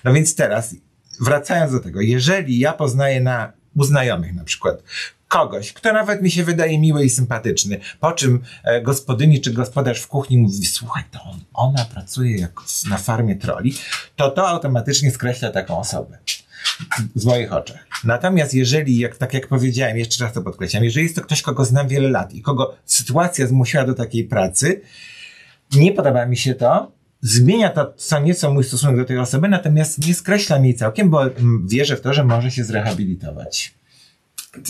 [0.05, 0.75] No więc teraz,
[1.21, 4.83] wracając do tego, jeżeli ja poznaję na u znajomych na przykład
[5.29, 10.01] kogoś, kto nawet mi się wydaje miły i sympatyczny, po czym e, gospodyni czy gospodarz
[10.01, 12.53] w kuchni mówi, słuchaj, to on, ona pracuje jak
[12.89, 13.75] na farmie troli,
[14.17, 16.19] to to automatycznie skreśla taką osobę
[17.17, 17.87] w moich oczach.
[18.05, 21.65] Natomiast jeżeli, jak, tak jak powiedziałem, jeszcze raz to podkreślam, jeżeli jest to ktoś, kogo
[21.65, 24.81] znam wiele lat i kogo sytuacja zmusiła do takiej pracy,
[25.77, 30.07] nie podoba mi się to, zmienia to co nieco mój stosunek do tej osoby, natomiast
[30.07, 31.21] nie skreślam jej całkiem, bo
[31.67, 33.80] wierzę w to, że może się zrehabilitować.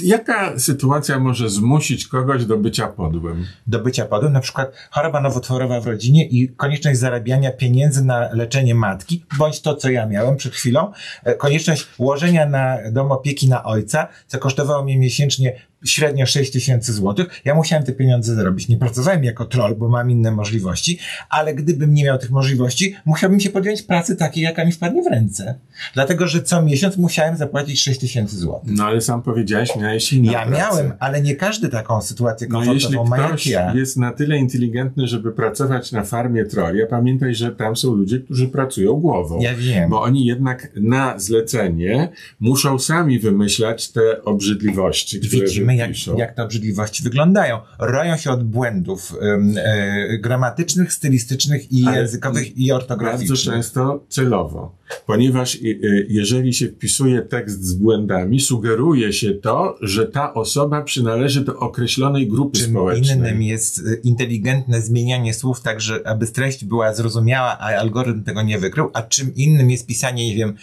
[0.02, 3.46] Jaka sytuacja może zmusić kogoś do bycia podłym?
[3.66, 8.74] Do bycia podłym, na przykład choroba nowotworowa w rodzinie i konieczność zarabiania pieniędzy na leczenie
[8.74, 10.92] matki, bądź to, co ja miałem przed chwilą,
[11.24, 16.92] e, konieczność łożenia na dom opieki na ojca, co kosztowało mnie miesięcznie średnio 6 tysięcy
[16.92, 17.26] złotych.
[17.44, 18.68] Ja musiałem te pieniądze zarobić.
[18.68, 20.98] Nie pracowałem jako troll, bo mam inne możliwości,
[21.30, 25.06] ale gdybym nie miał tych możliwości, musiałbym się podjąć pracy takiej, jaka mi wpadnie w
[25.06, 25.54] ręce.
[25.94, 28.72] Dlatego, że co miesiąc musiałem zapłacić 6 tysięcy złotych.
[28.76, 30.58] No ale sam powiedziałeś, miałeś inną Ja pracę.
[30.58, 33.74] miałem, ale nie każdy taką sytuację No jeśli komfortową ma jak ktoś ja.
[33.74, 38.20] jest na tyle inteligentny, żeby pracować na farmie troli, a pamiętaj, że tam są ludzie,
[38.20, 39.40] którzy pracują głową.
[39.40, 39.90] Ja wiem.
[39.90, 42.08] Bo oni jednak na zlecenie
[42.40, 46.16] muszą sami wymyślać te obrzydliwości, które Widzimy, jak, wypiszą.
[46.16, 47.58] jak te obrzydliwości wyglądają.
[47.78, 53.54] Roją się od błędów e, gramatycznych, stylistycznych i Ale językowych i Bardzo ortograficznych.
[53.54, 60.06] często celowo, ponieważ y, y, jeżeli się wpisuje tekst z błędami, sugeruje się to, że
[60.06, 63.16] ta osoba przynależy do określonej grupy Czym społecznej.
[63.18, 68.42] innym jest y, inteligentne zmienianie słów tak, że aby treść była zrozumiała, a algorytm tego
[68.42, 70.54] nie wykrył, a czym innym jest pisanie, nie wiem,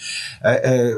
[0.41, 0.93] e, e,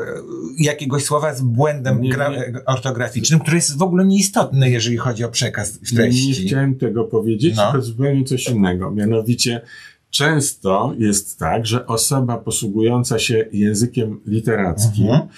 [0.59, 2.17] jakiegoś słowa z błędem Nie, nie.
[2.17, 6.27] e, ortograficznym, który jest w ogóle nieistotny, jeżeli chodzi o przekaz w Nie, treści.
[6.27, 7.71] nie chciałem tego powiedzieć, No.
[7.71, 8.91] tylko zupełnie coś innego.
[8.91, 9.61] Mianowicie
[10.10, 15.30] często jest tak, że osoba posługująca się językiem literackim Mhm.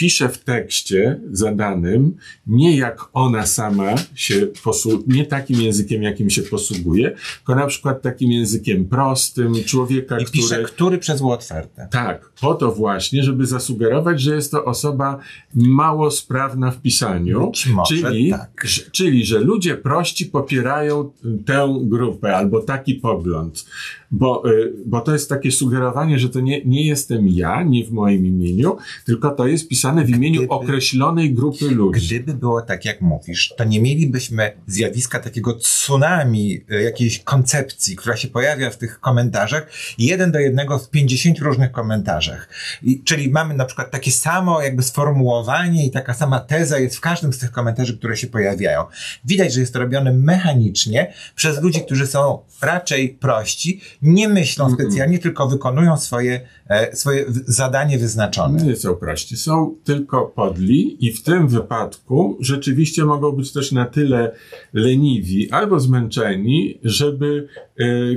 [0.00, 6.42] Wpisze w tekście zadanym nie jak ona sama się posługuje, nie takim językiem, jakim się
[6.42, 10.64] posługuje, tylko na przykład takim językiem prostym, człowieka, I pisze, który...
[10.64, 11.88] który przez otwarte.
[11.90, 15.18] Tak, po to właśnie, żeby zasugerować, że jest to osoba
[15.54, 18.66] mało sprawna w pisaniu, może, czyli, tak.
[18.92, 21.10] czyli, że ludzie prości popierają
[21.46, 23.64] tę grupę albo taki pogląd,
[24.10, 27.90] bo, y, bo to jest takie sugerowanie, że to nie, nie jestem ja, nie w
[27.90, 32.06] moim imieniu, tylko to jest pisane w imieniu Gdyby- określonej grupy ludzi.
[32.06, 38.16] Gdyby było tak, jak mówisz, to nie mielibyśmy zjawiska takiego tsunami e, jakiejś koncepcji, która
[38.16, 42.48] się pojawia w tych komentarzach, jeden do jednego w 50 różnych komentarzach.
[42.82, 47.00] I, czyli mamy na przykład takie samo jakby sformułowanie i taka sama teza jest w
[47.00, 48.84] każdym z tych komentarzy, które się pojawiają.
[49.24, 55.18] Widać, że jest to robione mechanicznie przez ludzi, którzy są raczej prości, nie myślą specjalnie,
[55.18, 58.62] tylko wykonują swoje, e, swoje zadanie wyznaczone.
[58.62, 63.86] Nie są prości, są tylko podli i w tym wypadku rzeczywiście mogą być też na
[63.86, 64.32] tyle
[64.72, 67.48] leniwi albo zmęczeni, żeby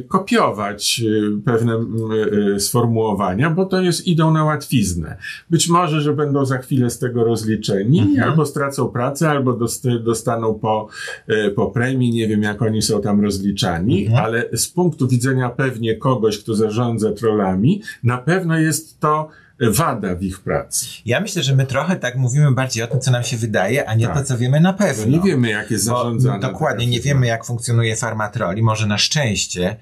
[0.08, 5.18] kopiować y, pewne y, y, sformułowania, bo to jest, idą na łatwiznę.
[5.50, 8.30] Być może, że będą za chwilę z tego rozliczeni, Mhm.
[8.30, 10.88] albo stracą pracę, albo dost, dostaną po,
[11.30, 14.26] y, po premii, nie wiem jak oni są tam rozliczani, Mhm.
[14.26, 19.30] ale z punktu widzenia pewnie kogoś, kto zarządza trollami, na pewno jest to
[19.62, 20.86] wada w ich pracy.
[21.06, 23.94] Ja myślę, że my trochę tak mówimy bardziej o tym, co nam się wydaje, a
[23.96, 24.18] nie Tak.
[24.18, 25.06] to, co wiemy na Bo pewno.
[25.06, 26.40] nie wiemy, jak jest Bo zarządzana.
[26.40, 29.76] Dokładnie, nie wiemy, jak funkcjonuje farmatroli, może na szczęście,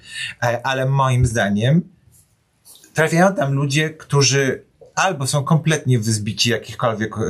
[0.43, 1.81] e, ale moim zdaniem
[2.93, 4.63] trafiają tam ludzie, którzy
[4.95, 7.21] albo są kompletnie wyzbici jakichkolwiek e,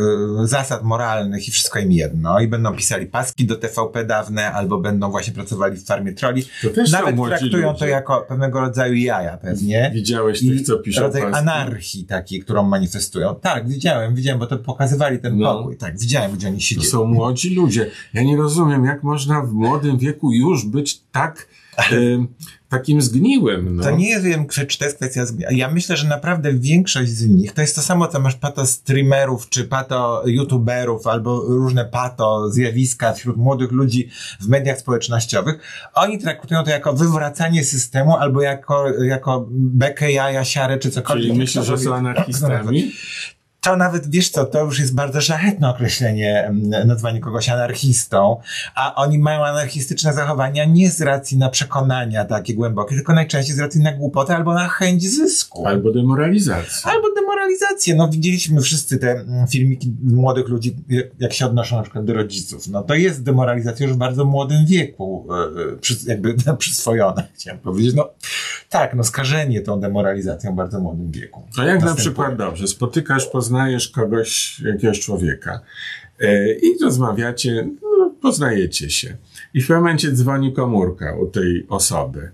[0.48, 5.12] zasad moralnych i wszystko im jedno i będą pisali paski do TVP dawne, albo będą
[5.12, 6.44] właśnie pracowali w farmie troli.
[6.64, 7.80] To też Nawet traktują ludzie.
[7.80, 9.92] to jako pewnego rodzaju jaja pewnie.
[9.94, 11.38] Widziałeś tych, co piszą rodzaj paski?
[11.38, 13.36] anarchii takiej, którą manifestują.
[13.36, 15.58] Tak, widziałem, widziałem, bo to pokazywali ten No.
[15.58, 15.78] pokój.
[15.78, 16.88] Tak, widziałem, gdzie oni To siedzieli.
[16.88, 17.92] są młodzi ludzie.
[18.14, 21.48] Ja nie rozumiem, jak można w młodym wieku już być tak
[22.70, 23.76] takim zgniłym.
[23.76, 23.84] No.
[23.84, 25.48] To nie wiem, czy, to jest kwestia zgnia.
[25.52, 29.50] Ja myślę, że naprawdę większość z nich to jest to samo, co masz pato streamerów,
[29.50, 35.60] czy pato youtuberów, albo różne pato zjawiska wśród młodych ludzi w mediach społecznościowych.
[35.94, 41.28] Oni traktują to jako wywracanie systemu, albo jako, jako bekę, jaja, siarę, czy cokolwiek.
[41.28, 42.92] Czyli myślisz, że są anarchistami?
[43.64, 48.38] To nawet, wiesz co, to już jest bardzo szlachetne określenie, mm, nazwanie kogoś anarchistą,
[48.76, 53.60] a oni mają anarchistyczne zachowania nie z racji na przekonania takie głębokie, tylko najczęściej z
[53.60, 55.68] racji na głupotę albo na chęć zysku.
[55.68, 56.92] Albo demoralizacja.
[56.92, 57.96] Albo demoralizację.
[57.96, 60.76] No widzieliśmy wszyscy te mm, filmiki młodych ludzi,
[61.20, 62.68] jak- się odnoszą na przykład do rodziców.
[62.68, 67.96] No to jest demoralizacja już w bardzo młodym wieku, e, e, jakby przyswojona, chciałem powiedzieć.
[67.96, 68.10] No
[68.70, 71.44] tak, no skażenie tą demoralizacją w bardzo młodym wieku.
[71.58, 71.96] A jak na Następuje.
[71.96, 75.62] przykład dobrze, spotykasz, poznajesz kogoś, jakiegoś człowieka
[76.20, 79.18] e, i rozmawiacie, no, poznajecie się.
[79.54, 82.32] I w pewnym momencie dzwoni komórka u tej osoby.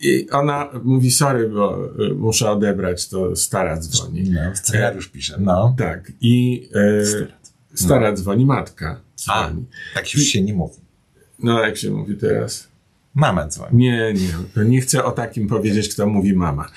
[0.00, 4.30] I ona mówi, sorry, bo e, muszę odebrać, to stara dzwoni.
[4.30, 5.36] No, scenariusz pisze.
[5.40, 5.74] No.
[5.78, 6.12] Tak.
[6.20, 7.04] I e,
[7.74, 9.64] stara dzwoni, matka A, dzwoni.
[9.94, 10.76] tak już się nie mówi.
[11.38, 12.68] No, jak się mówi teraz?
[13.14, 13.76] Mama dzwoni.
[13.76, 14.64] Nie, nie.
[14.64, 16.68] Nie chcę o takim powiedzieć, kto mówi mama.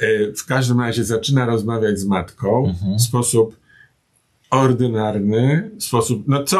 [0.00, 2.98] E, W każdym razie zaczyna rozmawiać z matką Mhm.
[2.98, 3.56] w sposób
[4.50, 6.56] ordynarny, w sposób, no co?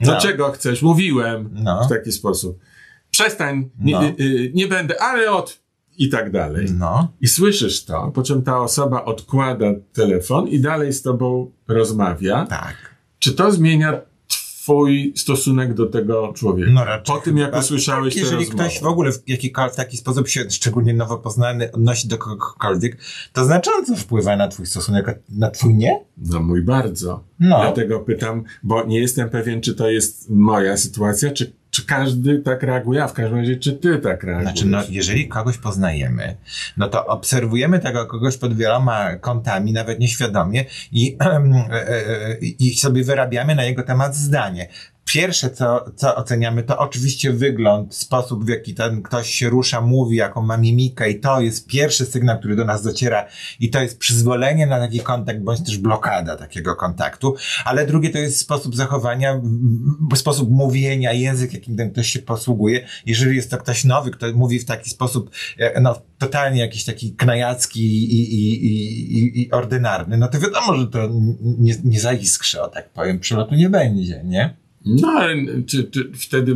[0.00, 0.06] No.
[0.06, 0.82] Dlaczego chcesz?
[0.82, 1.84] Mówiłem No.
[1.84, 2.58] w taki sposób.
[3.10, 4.02] Przestań, nie, No.
[4.20, 5.60] y, nie będę, ale od...
[5.98, 6.66] i tak dalej.
[6.78, 7.12] No.
[7.20, 12.46] I słyszysz to, po czym ta osoba odkłada telefon i dalej z tobą rozmawia.
[12.46, 12.74] Tak.
[13.18, 14.00] Czy to zmienia
[14.70, 16.70] twój stosunek do tego człowieka?
[16.74, 19.22] No raczej po tym, jak usłyszałeś tak, Jeżeli ktoś w ogóle w
[19.72, 22.96] w taki sposób się, szczególnie nowo poznany, odnosi do kogokolwiek,
[23.32, 26.04] to znacząco wpływa na twój stosunek, a na twój nie?
[26.18, 27.24] No mój bardzo.
[27.40, 27.60] No.
[27.60, 32.62] Dlatego pytam, bo nie jestem pewien, czy to jest moja sytuacja, czy, czy każdy tak
[32.62, 34.52] reaguje, a w każdym razie, czy ty tak reagujesz.
[34.52, 36.36] Znaczy, no, jeżeli kogoś poznajemy,
[36.76, 42.76] no to obserwujemy tego kogoś pod wieloma kątami, nawet nieświadomie i, em, e, e, i
[42.76, 44.68] sobie wyrabiamy na jego temat zdanie.
[45.12, 50.16] Pierwsze, co, co oceniamy, to oczywiście wygląd, sposób, w jaki ten ktoś się rusza, mówi,
[50.16, 53.26] jaką ma mimikę i to jest pierwszy sygnał, który do nas dociera
[53.60, 58.18] i to jest przyzwolenie na taki kontakt, bądź też blokada takiego kontaktu, ale drugie to
[58.18, 59.40] jest sposób zachowania,
[60.14, 62.86] sposób mówienia, język, jakim ten ktoś się posługuje.
[63.06, 67.12] Jeżeli jest to ktoś nowy, kto mówi w taki sposób, e, no, totalnie jakiś taki
[67.12, 71.08] knajacki i, i, i, i, ordynarny, no to wiadomo, że to
[71.58, 74.59] nie, nie zaiskrzy, o tak powiem, przylotu nie będzie, nie?
[74.84, 75.34] No, ale
[75.66, 76.54] czy, czy wtedy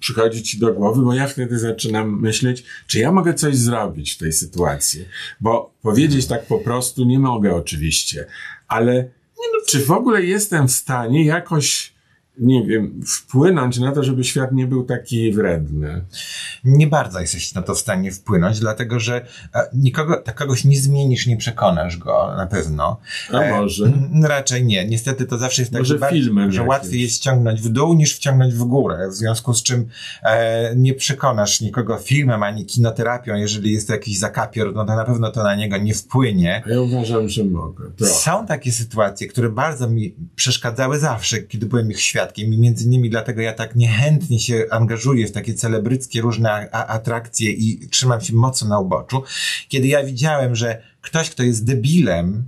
[0.00, 4.18] przychodzi ci do głowy, bo ja wtedy zaczynam myśleć, czy ja mogę coś zrobić w
[4.18, 5.04] tej sytuacji.
[5.40, 8.26] Bo powiedzieć tak po prostu nie mogę oczywiście,
[8.68, 9.08] ale
[9.66, 11.92] czy w ogóle jestem w stanie jakoś,
[12.38, 16.04] nie wiem, wpłynąć na to, żeby świat nie był taki wredny?
[16.64, 19.16] Nie bardzo jesteś na to w stanie wpłynąć, dlatego że
[19.54, 22.96] e, nikogo, tak kogoś nie zmienisz, nie przekonasz go na pewno.
[23.32, 23.84] A E, może?
[23.84, 24.86] mm, Raczej nie.
[24.86, 26.22] Niestety to zawsze jest tak, że, bardziej-
[26.52, 29.08] że łatwiej jest ściągnąć w dół niż wciągnąć w górę.
[29.10, 29.88] W związku z czym
[30.22, 33.34] e, nie przekonasz nikogo filmem ani kinoterapią.
[33.34, 36.62] Jeżeli jest to jakiś zakapior, no to na pewno to na niego nie wpłynie.
[36.66, 37.90] Ja uważam, że mogę.
[37.96, 38.12] Trochę.
[38.12, 43.10] Są takie sytuacje, które bardzo mi przeszkadzały zawsze, kiedy byłem ich świadkiem i między innymi
[43.10, 48.68] dlatego ja tak niechętnie się angażuję w takie celebryckie różne atrakcje i trzymam się mocno
[48.68, 49.22] na uboczu.
[49.68, 52.44] Kiedy ja widziałem, że ktoś, kto jest debilem,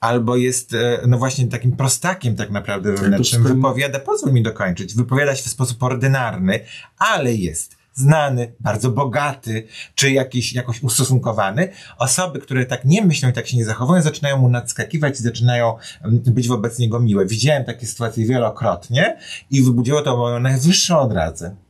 [0.00, 4.94] albo jest, e, no właśnie takim prostakiem tak naprawdę wewnętrznym, skąd- wypowiada, pozwól mi dokończyć,
[4.94, 6.60] wypowiada się w sposób ordynarny,
[6.98, 11.68] ale jest znany, bardzo bogaty, czy jakiś, jakoś ustosunkowany.
[11.98, 15.76] Osoby, które tak nie myślą i tak się nie zachowują, zaczynają mu nadskakiwać i zaczynają
[16.04, 17.26] mm, być wobec niego miłe.
[17.26, 19.18] Widziałem takie sytuacje wielokrotnie
[19.50, 21.65] i wybudziło to moją najwyższą odrazę.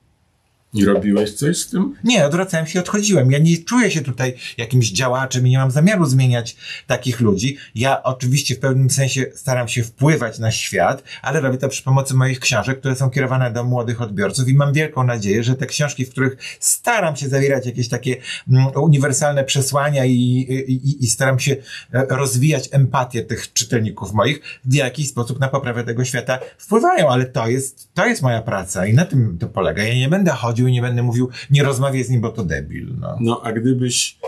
[0.76, 1.94] I robiłeś coś z tym?
[2.04, 3.32] Nie, odwracałem się i odchodziłem.
[3.32, 7.56] Ja nie czuję się tutaj jakimś działaczem i nie mam zamiaru zmieniać takich ludzi.
[7.74, 12.14] Ja oczywiście w pewnym sensie staram się wpływać na świat, ale robię to przy pomocy
[12.14, 16.04] moich książek, które są kierowane do młodych odbiorców i mam wielką nadzieję, że te książki,
[16.04, 18.16] w których staram się zawierać jakieś takie
[18.50, 21.56] mm, uniwersalne przesłania i, i, i staram się
[21.92, 27.24] e, rozwijać empatię tych czytelników moich, w jakiś sposób na poprawę tego świata wpływają, ale
[27.24, 29.82] to jest, to jest moja praca i na tym to polega.
[29.82, 32.86] Ja nie będę chodził i nie będę mówił, nie rozmawiaj z nim, bo to debil.
[33.00, 33.16] No.
[33.20, 34.18] No, a gdybyś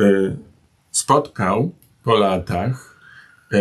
[0.00, 0.36] e,
[0.90, 1.72] spotkał
[2.04, 3.00] po latach
[3.52, 3.58] e,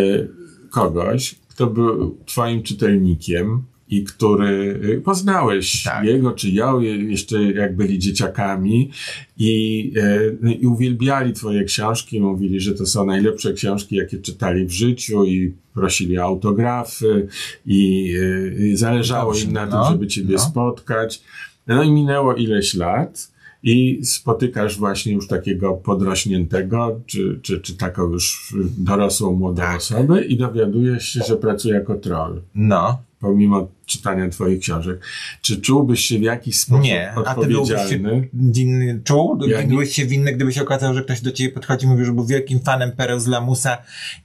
[0.69, 6.03] kogoś, kto był twoim czytelnikiem i który e, poznałeś Tak.
[6.05, 8.91] jego czy ją je- jeszcze jak byli dzieciakami
[9.37, 9.93] i,
[10.45, 15.25] e, i uwielbiali twoje książki, mówili, że to są najlepsze książki, jakie czytali w życiu
[15.25, 17.27] i prosili o autografy
[17.65, 18.13] i,
[18.59, 20.39] i zależało Dobrze, im na no, tym, żeby ciebie no.
[20.39, 21.21] spotkać.
[21.69, 23.31] No i minęło ileś lat
[23.63, 29.77] i spotykasz właśnie już takiego podrośniętego, czy, czy, czy taką już dorosłą młodą Tak.
[29.77, 33.01] osobę i dowiadujesz się, że pracuje jako troll, no.
[33.19, 34.99] pomimo czytania twoich książek.
[35.41, 38.29] Czy czułbyś się w jakiś sposób Nie, a ty byłbyś odpowiedzialny?
[38.33, 39.39] winny, czuł?
[39.47, 42.05] Ja nie- byłbyś się winny, gdyby się okazało, że ktoś do ciebie podchodzi i mówi,
[42.05, 43.77] że był wielkim fanem Pereł z Lamusa,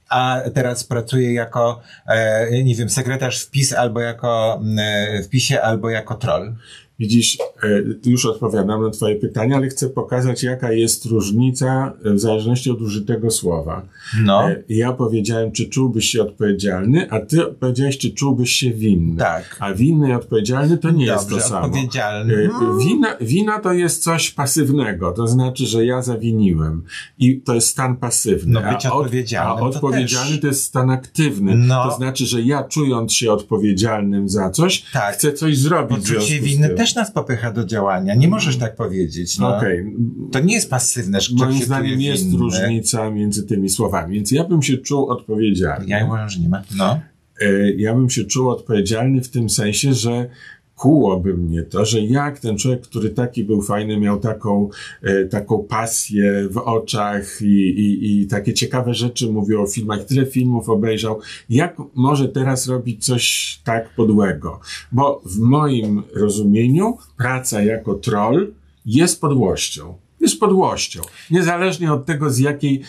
[0.09, 5.61] a teraz pracuje jako, e, nie wiem, sekretarz w PiS albo jako e, w PiSie,
[5.61, 6.55] albo jako troll.
[6.99, 12.19] Widzisz, e, już odpowiadam na twoje pytanie, ale chcę pokazać, jaka jest różnica e, w
[12.19, 13.81] zależności od użytego słowa.
[14.23, 19.17] No, E, Ja powiedziałem, czy czułbyś się odpowiedzialny, a ty powiedziałeś, czy czułbyś się winny.
[19.19, 19.57] tak.
[19.59, 21.65] A winny i odpowiedzialny to nie jest Dobrze, to samo.
[21.65, 22.49] odpowiedzialny.
[22.85, 26.83] Wina, wina to jest coś pasywnego, to znaczy, że ja zawiniłem
[27.17, 28.53] i to jest stan pasywny.
[28.53, 29.07] No, być a od-
[29.39, 30.41] A to odpowiedzialny też.
[30.41, 31.55] to jest stan aktywny.
[31.55, 31.89] No.
[31.89, 35.13] To znaczy, że ja czując się odpowiedzialnym za coś, Tak.
[35.13, 35.97] chcę coś zrobić.
[35.97, 36.77] Poczucie winy tym.
[36.85, 38.15] Też nas popycha do działania.
[38.15, 39.39] Nie możesz tak powiedzieć.
[39.39, 39.57] No.
[39.57, 39.95] Okej.
[40.31, 42.37] To nie jest pasywne, Moim zdaniem jest winny.
[42.37, 45.85] różnica między tymi słowami, więc ja bym się czuł odpowiedzialny.
[45.87, 46.61] Ja uważam, że nie ma.
[46.77, 46.99] No.
[47.41, 50.29] E, ja bym się czuł odpowiedzialny w tym sensie, że
[50.75, 54.69] kułoby mnie to, że jak ten człowiek, który taki był fajny, miał taką,
[55.01, 60.25] e, taką pasję w oczach i, i, i takie ciekawe rzeczy mówił o filmach, tyle
[60.25, 61.19] filmów obejrzał,
[61.49, 64.59] jak może teraz robić coś tak podłego?
[64.91, 68.53] Bo w moim rozumieniu praca jako troll
[68.85, 69.93] jest podłością.
[70.21, 71.01] Jest podłością.
[71.31, 72.81] Niezależnie od tego, z, jakiej,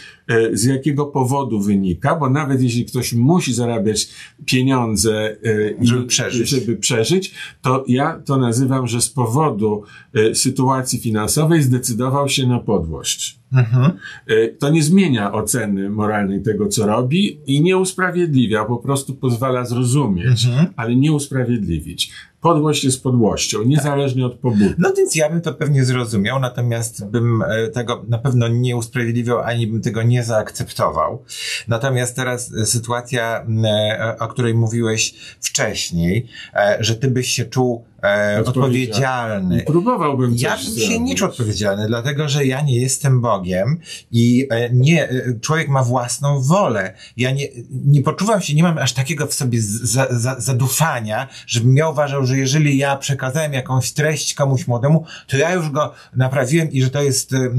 [0.52, 4.08] z jakiego powodu wynika, bo nawet jeśli ktoś musi zarabiać
[4.46, 6.48] pieniądze, e, i- Żeby przeżyć.
[6.48, 9.82] żeby przeżyć, to ja to nazywam, że z powodu
[10.14, 13.38] e, sytuacji finansowej zdecydował się na podłość.
[13.52, 13.92] Mhm.
[14.26, 19.64] E, To nie zmienia oceny moralnej tego, co robi i nie usprawiedliwia, po prostu pozwala
[19.64, 20.66] zrozumieć, Mhm.
[20.76, 22.10] ale nie usprawiedliwić.
[22.40, 24.70] Podłość jest podłością, niezależnie od pobudu.
[24.78, 29.38] No więc ja bym to pewnie zrozumiał, natomiast bym e, tego na pewno nie usprawiedliwiał,
[29.38, 31.24] ani bym tego nie zaakceptował.
[31.68, 38.42] Natomiast teraz sytuacja, e, o której mówiłeś wcześniej, e, że ty byś się czuł e,
[38.46, 39.62] odpowiedzialny.
[39.66, 41.00] Próbowałbym coś Ja bym się zrobić.
[41.00, 43.80] nie czuł odpowiedzialny, dlatego że ja nie jestem Bogiem
[44.12, 46.94] i e, nie, e, człowiek ma własną wolę.
[47.16, 51.76] Ja nie, nie poczuwam się, nie mam aż takiego w sobie za, za, zadufania, żebym
[51.76, 56.72] ja uważał, że jeżeli ja przekazałem jakąś treść komuś młodemu, to ja już go naprawiłem
[56.72, 57.50] i że to jest e,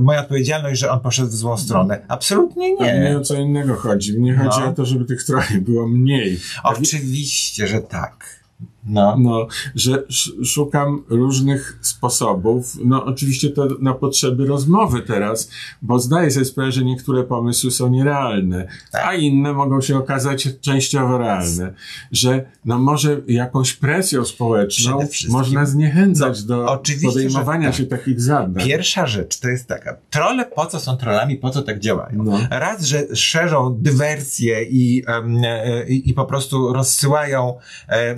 [0.00, 2.02] moja odpowiedzialność, że on poszedł w złą stronę.
[2.08, 3.18] Absolutnie A Mnie nie.
[3.18, 4.18] o co innego chodzi.
[4.20, 4.66] Mnie chodzi No.
[4.66, 6.40] o to, żeby tych troli było mniej.
[6.64, 8.39] Oczywiście, że tak.
[8.86, 9.16] No.
[9.18, 12.76] No, że sz- szukam różnych sposobów.
[12.84, 15.50] No, oczywiście to na potrzeby rozmowy teraz,
[15.82, 19.04] bo zdaję sobie sprawę, że niektóre pomysły są nierealne, Tak.
[19.06, 21.74] a inne mogą się okazać częściowo realne.
[22.12, 27.76] Że no może jakąś presją społeczną można zniechęcać No, do podejmowania tak.
[27.76, 28.64] się takich zadań.
[28.66, 29.96] Pierwsza rzecz to jest taka.
[30.10, 32.22] Trole po co są trollami, po co tak działają?
[32.24, 32.38] No.
[32.50, 37.54] Raz, że szerzą dywersję i, e, i, i po prostu rozsyłają
[37.88, 38.14] e,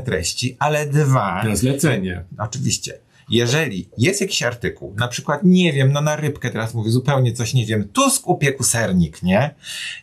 [0.00, 2.24] treści, ale dwa, Na zlecenie.
[2.38, 2.98] oczywiście,
[3.30, 7.54] jeżeli jest jakiś artykuł, na przykład, nie wiem, no na rybkę teraz mówię, zupełnie coś
[7.54, 9.54] nie wiem, Tusk upiekł sernik, nie?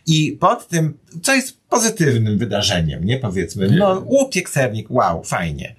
[0.07, 5.75] I pod tym, co jest pozytywnym wydarzeniem, nie powiedzmy, no upiekł sernik, wow, fajnie.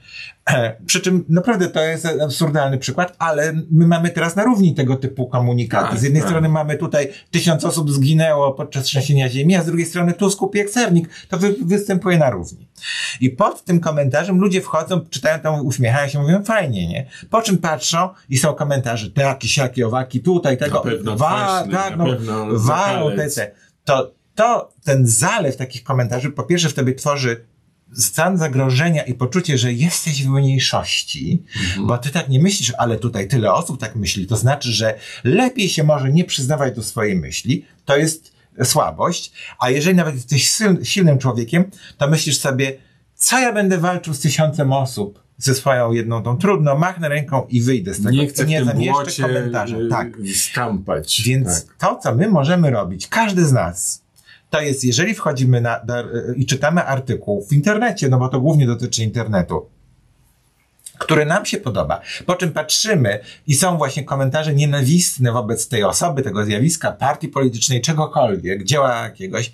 [0.51, 4.97] E, Przy czym naprawdę to jest absurdalny przykład, ale my mamy teraz na równi tego
[4.97, 5.91] typu komunikaty.
[5.91, 6.31] Tak, Z jednej tak.
[6.31, 10.71] strony mamy tutaj tysiąc osób zginęło podczas trzęsienia ziemi, a z drugiej strony Tusk upiekł
[10.71, 11.09] sernik.
[11.29, 12.69] To wy, występuje na równi.
[13.21, 17.07] I pod tym komentarzem ludzie wchodzą, czytają to, uśmiechają się, mówią fajnie, nie?
[17.31, 20.85] Po czym patrzą i są komentarze, taki, siaki, owaki, tutaj, tego,
[21.17, 22.07] wa, tak, no,
[23.17, 23.51] te.
[23.85, 27.45] To, to, ten zalew takich komentarzy po pierwsze w tobie tworzy
[27.95, 31.87] stan zagrożenia i poczucie, że jesteś w mniejszości, Mhm.
[31.87, 35.69] bo ty tak nie myślisz, ale tutaj tyle osób tak myśli, to znaczy, że lepiej
[35.69, 38.33] się może nie przyznawać do swojej myśli, to jest
[38.65, 41.65] słabość, a jeżeli nawet jesteś silnym człowiekiem,
[41.99, 42.77] to myślisz sobie,
[43.15, 47.61] co ja będę walczył z tysiącem osób ze swoją jedną tą trudno, machnę ręką i
[47.63, 48.11] wyjdę z tego.
[48.11, 49.77] Nie chcę I w tym błocie komentarza.
[49.77, 50.09] y, Tak.
[50.35, 51.23] stampać.
[51.27, 51.75] Więc tak.
[51.79, 54.03] to, co my możemy robić, każdy z nas,
[54.51, 56.05] to jest, jeżeli wchodzimy na, na,
[56.37, 59.67] i czytamy artykuł w internecie, no bo to głównie dotyczy internetu,
[60.99, 66.23] który nam się podoba, po czym patrzymy i są właśnie komentarze nienawistne wobec tej osoby,
[66.23, 69.53] tego zjawiska, partii politycznej, czegokolwiek, dzieła jakiegoś,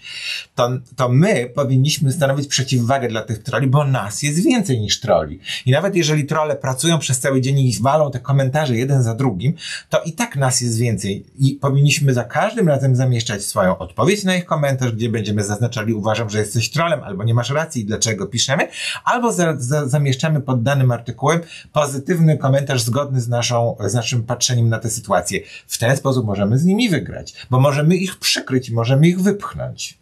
[0.54, 5.40] to, to my powinniśmy stanowić przeciwwagę dla tych troli, bo nas jest więcej niż troli.
[5.66, 9.54] I nawet jeżeli trole pracują przez cały dzień i walą te komentarze jeden za drugim,
[9.88, 14.36] to i tak nas jest więcej i powinniśmy za każdym razem zamieszczać swoją odpowiedź na
[14.36, 18.68] ich komentarz, gdzie będziemy zaznaczali, uważam, że jesteś trolem, albo nie masz racji, dlaczego piszemy,
[19.04, 21.31] albo za, za, zamieszczamy pod danym artykułem
[21.72, 25.40] pozytywny komentarz zgodny z, naszą, z naszym patrzeniem na tę sytuację.
[25.66, 29.98] W ten sposób możemy z nimi wygrać, bo możemy ich przykryć, możemy ich wypchnąć.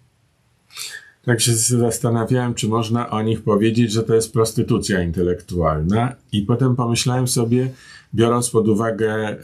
[1.25, 6.77] Tak się zastanawiałem, czy można o nich powiedzieć, że to jest prostytucja intelektualna i potem
[6.77, 7.71] pomyślałem sobie,
[8.15, 9.37] biorąc pod uwagę e,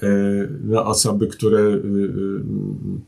[0.64, 1.78] no, osoby, które e, e,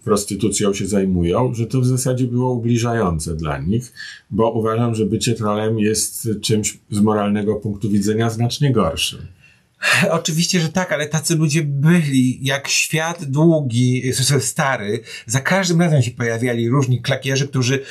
[0.04, 3.92] prostytucją się zajmują, że to w zasadzie było ubliżające dla nich,
[4.30, 9.18] bo uważam, że bycie trolem jest czymś z moralnego punktu widzenia znacznie gorszym.
[10.10, 14.02] Oczywiście, że tak, ale tacy ludzie byli, jak świat długi,
[14.40, 17.82] stary, za każdym razem się pojawiali różni klakierzy, którzy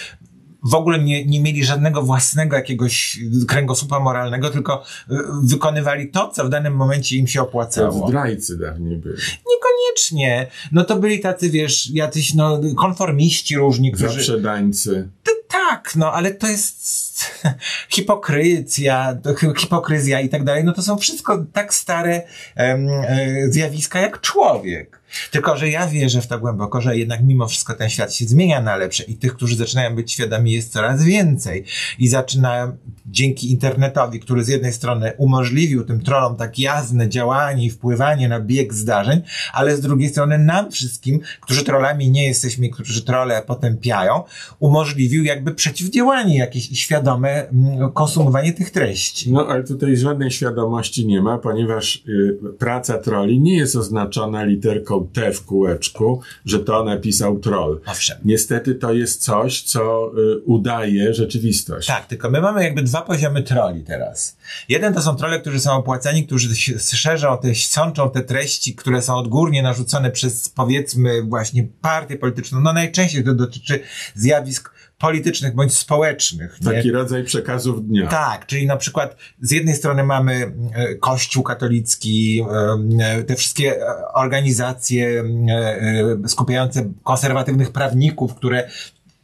[0.72, 6.46] w ogóle nie, nie mieli żadnego własnego jakiegoś kręgosłupa moralnego, tylko y, wykonywali to, co
[6.46, 8.08] w danym momencie im się opłacało.
[8.08, 9.16] zdrajcy dawniej byli.
[9.50, 10.48] Niekoniecznie.
[10.72, 14.10] No to byli tacy, wiesz, jacyś no, konformiści różni, którzy...
[14.10, 15.10] Zaprzedańcy.
[15.24, 17.26] Ty- tak, no ale to jest
[17.96, 19.18] hipokryzja,
[19.58, 22.22] hipokryzja i tak dalej, no to są wszystko tak stare
[22.58, 22.78] e,
[23.50, 24.97] zjawiska jak człowiek.
[25.32, 28.62] Tylko, że ja wierzę w to głęboko, że jednak mimo wszystko ten świat się zmienia
[28.62, 31.64] na lepsze i tych, którzy zaczynają być świadomi jest coraz więcej
[32.00, 37.70] i zaczynają dzięki internetowi, który z jednej strony umożliwił tym trollom tak jawne działanie i
[37.70, 39.22] wpływanie na bieg zdarzeń,
[39.54, 44.24] ale z drugiej strony nam wszystkim, którzy trollami nie jesteśmy i którzy trolle potępiają,
[44.60, 49.32] umożliwił jakby przeciwdziałanie jakieś i świadome mm, konsumowanie tych treści.
[49.32, 54.97] No, ale tutaj żadnej świadomości nie ma, ponieważ y, praca troli nie jest oznaczona literką
[55.02, 57.82] T w kółeczku, że to napisał troll.
[57.86, 58.18] Owszem.
[58.26, 61.88] Niestety to jest coś, co y, udaje rzeczywistość.
[61.88, 64.38] Tak, tylko my mamy jakby dwa poziomy troli teraz.
[64.70, 66.56] Jeden to są trole, którzy są opłacani, którzy
[66.96, 72.60] szerzą, te, sączą te treści, które są odgórnie narzucone przez powiedzmy właśnie partię polityczną.
[72.62, 73.80] No najczęściej to dotyczy
[74.16, 76.58] zjawisk politycznych bądź społecznych.
[76.62, 76.72] nie?
[76.74, 78.08] Taki rodzaj przekazów dnia.
[78.08, 82.44] Tak, czyli na przykład z jednej strony mamy e, Kościół katolicki,
[83.00, 85.54] e, te wszystkie e, organizacje e,
[86.24, 88.70] e, skupiające konserwatywnych prawników, które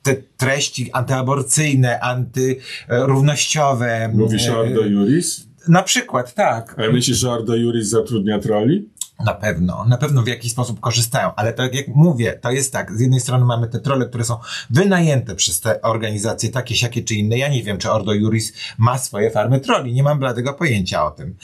[0.02, 4.10] te treści antyaborcyjne, antyrównościowe.
[4.14, 5.48] Mówisz o Ordo Juris?
[5.68, 6.76] Na przykład, tak.
[6.80, 8.90] A myślisz, że Ordo Juris zatrudnia troli?
[9.20, 12.98] Na pewno, na pewno w jakiś sposób korzystają, ale tak jak mówię, to jest tak,
[12.98, 14.38] z jednej strony mamy te trole, które są
[14.70, 17.38] wynajęte przez te organizacje, takie, siakie czy inne.
[17.38, 21.12] Ja nie wiem, czy Ordo Juris ma swoje farmy troli, nie mam bladego pojęcia o
[21.12, 21.38] tym.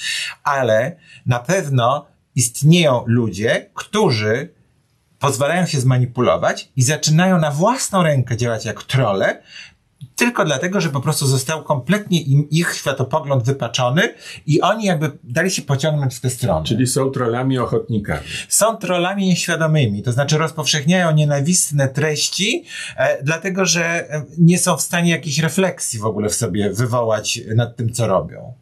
[0.44, 0.96] Ale
[1.26, 2.06] na pewno
[2.36, 4.54] istnieją ludzie, którzy
[5.20, 9.42] pozwalają się zmanipulować i zaczynają na własną rękę działać jak trole,
[10.20, 14.14] tylko dlatego, że po prostu został kompletnie im ich światopogląd wypaczony
[14.48, 18.22] i oni jakby dali się pociągnąć w tę stronę Czyli są trollami ochotnikami.
[18.50, 22.66] są trollami nieświadomymi, to znaczy rozpowszechniają nienawistne treści,
[22.98, 27.40] e, dlatego że e, nie są w stanie jakiejś refleksji w ogóle w sobie wywołać
[27.56, 28.54] nad tym, co robią.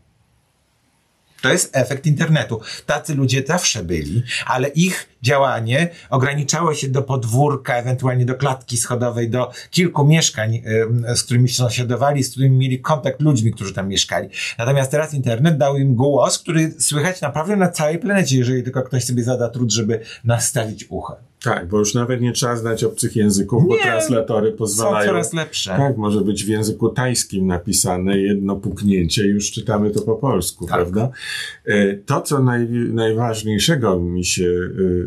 [1.42, 2.62] To jest efekt internetu.
[2.86, 9.30] Tacy ludzie zawsze byli, ale ich działanie ograniczało się do podwórka, ewentualnie do klatki schodowej,
[9.30, 10.62] do kilku mieszkań,
[11.16, 14.30] z którymi sąsiadowali, z którymi mieli kontakt ludźmi, którzy tam mieszkali.
[14.58, 19.04] Natomiast teraz internet dał im głos, który słychać naprawdę na całej planecie, jeżeli tylko ktoś
[19.04, 21.16] sobie zada trud, żeby nastawić ucho.
[21.44, 23.82] Tak, bo już nawet nie trzeba znać obcych języków, bo Nie.
[23.82, 25.08] translatory Są pozwalają.
[25.10, 25.70] coraz lepsze.
[25.78, 30.76] Tak, może być w języku tajskim napisane jedno puknięcie już czytamy to po polsku, Tak.
[30.76, 31.10] prawda?
[31.66, 34.44] E, To, co naj, najważniejszego mi się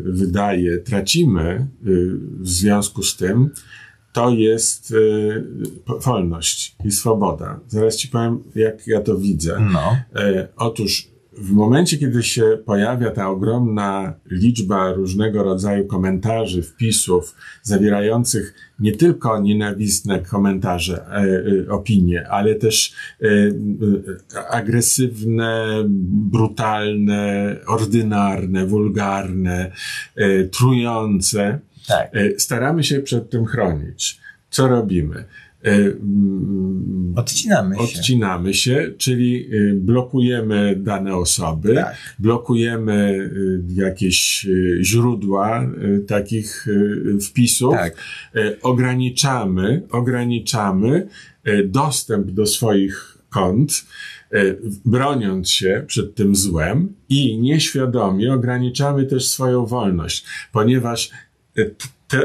[0.05, 1.67] wydaje, tracimy e,
[2.39, 3.49] w związku z tym,
[4.13, 4.93] to jest
[5.85, 7.59] po- wolność i swoboda.
[7.67, 9.69] Zaraz ci powiem, jak ja to widzę.
[9.73, 9.97] No.
[10.15, 18.53] E, otóż w momencie, kiedy się pojawia ta ogromna liczba różnego rodzaju komentarzy, wpisów, zawierających
[18.79, 21.13] nie tylko nienawistne komentarze, e,
[21.67, 23.27] e, opinie, ale też e,
[24.49, 25.83] agresywne,
[26.31, 29.71] brutalne, ordynarne, wulgarne,
[30.51, 32.11] trujące, Tak.
[32.37, 34.19] staramy się przed tym chronić.
[34.49, 35.25] Co robimy?
[35.63, 37.81] E, mm, Odcinamy się.
[37.81, 41.95] Odcinamy się, czyli y, blokujemy dane osoby, Tak.
[42.19, 43.29] blokujemy
[43.69, 44.47] y, jakieś
[44.81, 45.71] źródła
[46.07, 46.65] takich
[47.29, 47.95] wpisów, Tak.
[48.61, 51.07] ograniczamy, ograniczamy
[51.65, 53.85] dostęp do swoich kont,
[54.85, 61.11] broniąc się przed tym złem i nieświadomie ograniczamy też swoją wolność, ponieważ
[62.07, 62.19] te,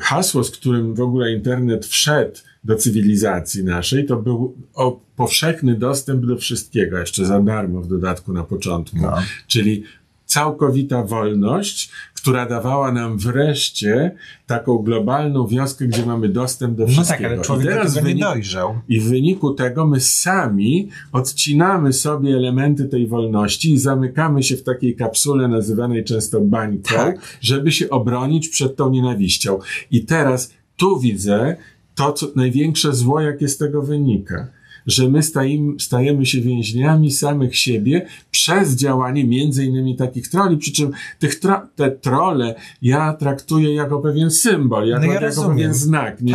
[0.00, 6.26] hasło, z którym w ogóle internet wszedł do cywilizacji naszej, to był o, powszechny dostęp
[6.26, 8.96] do wszystkiego, jeszcze za darmo w dodatku na początku.
[9.02, 9.14] No.
[9.46, 9.82] Czyli
[10.26, 17.22] całkowita wolność, która dawała nam wreszcie taką globalną wioskę, gdzie mamy dostęp do No wszystkiego.
[17.22, 18.80] tak, ale I człowiek do teraz tego nie dojrzał.
[18.88, 24.62] i w wyniku tego my sami odcinamy sobie elementy tej wolności i zamykamy się w
[24.62, 27.38] takiej kapsule nazywanej często bańką, Tak.
[27.40, 29.58] żeby się obronić przed tą nienawiścią.
[29.90, 31.56] I teraz tu widzę
[32.00, 34.46] to, co największe zło, jakie z tego wynika.
[34.86, 40.72] Że my stajemy, stajemy się więźniami samych siebie przez działanie między innymi takich troli, przy
[40.72, 45.74] czym tych tro, te trole ja traktuję jako pewien symbol, jako, No ja jako pewien
[45.74, 46.32] znak, nie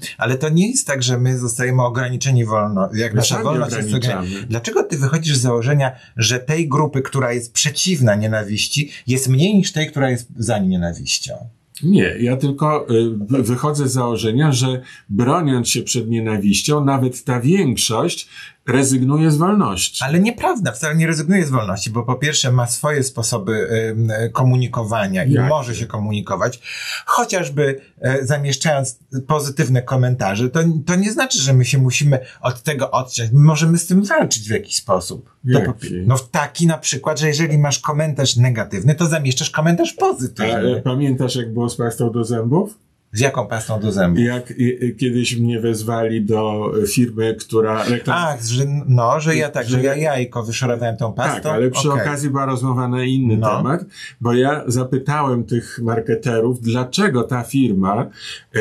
[0.00, 0.10] Tak.
[0.18, 3.94] Ale to nie jest tak, że my zostajemy ograniczeni wolno, jak My nasza wolność jest
[3.94, 4.46] ograniczona.
[4.48, 9.72] Dlaczego ty wychodzisz z założenia, że tej grupy, która jest przeciwna nienawiści, jest mniej niż
[9.72, 11.34] tej, która jest za nienawiścią?
[11.82, 17.40] Nie, ja tylko y, wy- wychodzę z założenia, że broniąc się przed nienawiścią, nawet ta
[17.40, 18.28] większość
[18.72, 20.04] rezygnuje z wolności.
[20.04, 23.68] Ale nieprawda, wcale nie rezygnuje z wolności, bo po pierwsze ma swoje sposoby
[24.10, 25.48] e, komunikowania i Jakie?
[25.48, 26.60] może się komunikować,
[27.06, 32.90] chociażby e, zamieszczając pozytywne komentarze, to, to nie znaczy, że my się musimy od tego
[32.90, 33.32] odciąć.
[33.32, 35.30] My możemy z tym walczyć w jakiś sposób.
[35.52, 35.74] Po-
[36.06, 40.76] no w taki na przykład, że jeżeli masz komentarz negatywny, to zamieszczasz komentarz pozytywny.
[40.76, 42.78] e, pamiętasz, jak było z pastą do zębów?
[43.12, 44.24] Z jaką pastą do zębów?
[44.24, 48.26] Jak i- i kiedyś mnie wezwali do firmy, która reklamuje.
[48.28, 51.42] Ach, że, no, że ja tak, że Że- ja jajko wyszorowałem tą pastą.
[51.42, 52.02] Tak, ale przy Okej.
[52.02, 53.56] okazji była rozmowa na inny No.
[53.56, 53.84] temat,
[54.20, 58.06] bo ja zapytałem tych marketerów, dlaczego ta firma
[58.54, 58.60] e,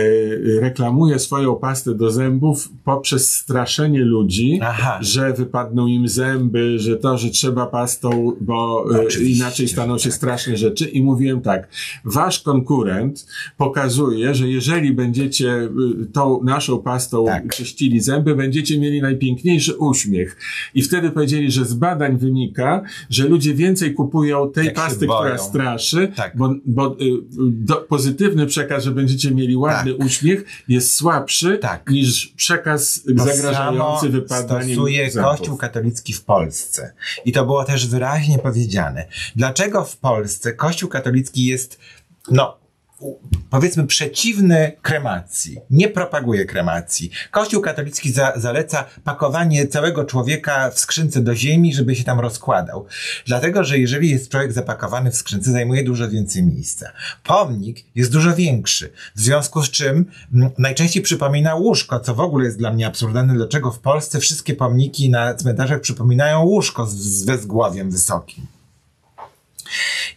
[0.62, 4.98] reklamuje swoją pastę do zębów poprzez straszenie ludzi, Aha.
[5.02, 10.18] że wypadną im zęby, że to, że trzeba pastą, bo No, inaczej staną się tak.
[10.18, 10.86] straszne rzeczy.
[10.90, 11.68] I mówiłem tak,
[12.06, 13.26] wasz konkurent
[13.58, 15.50] pokazuje, że jeżeli będziecie
[16.02, 17.56] y, tą naszą pastą Tak.
[17.56, 20.38] czyścili zęby, będziecie mieli najpiękniejszy uśmiech.
[20.74, 25.38] I wtedy powiedzieli, że z badań wynika, że ludzie więcej kupują tej Jak pasty, która
[25.38, 26.38] straszy, Tak.
[26.38, 27.06] bo, bo y,
[27.40, 30.06] do, pozytywny przekaz, że będziecie mieli ładny Tak.
[30.06, 31.90] uśmiech, jest słabszy Tak.
[31.90, 35.32] niż przekaz To zagrażający samo wypadaniem stosuje zębów.
[35.38, 36.94] Kościół katolicki w Polsce.
[37.26, 39.06] I to było też wyraźnie powiedziane.
[39.36, 41.80] Dlaczego w Polsce Kościół katolicki jest,
[42.32, 42.59] no,
[43.50, 47.12] powiedzmy przeciwny kremacji, nie propaguje kremacji.
[47.32, 52.86] Kościół katolicki za, zaleca pakowanie całego człowieka w skrzynce do ziemi, żeby się tam rozkładał.
[53.26, 56.92] Dlatego, że jeżeli jest człowiek zapakowany w skrzynce, zajmuje dużo więcej miejsca.
[57.24, 62.46] Pomnik jest dużo większy, w związku z czym m, najczęściej przypomina łóżko, co w ogóle
[62.46, 67.26] jest dla mnie absurdalne, dlaczego w Polsce wszystkie pomniki na cmentarzach przypominają łóżko z, z
[67.90, 68.48] wysokim.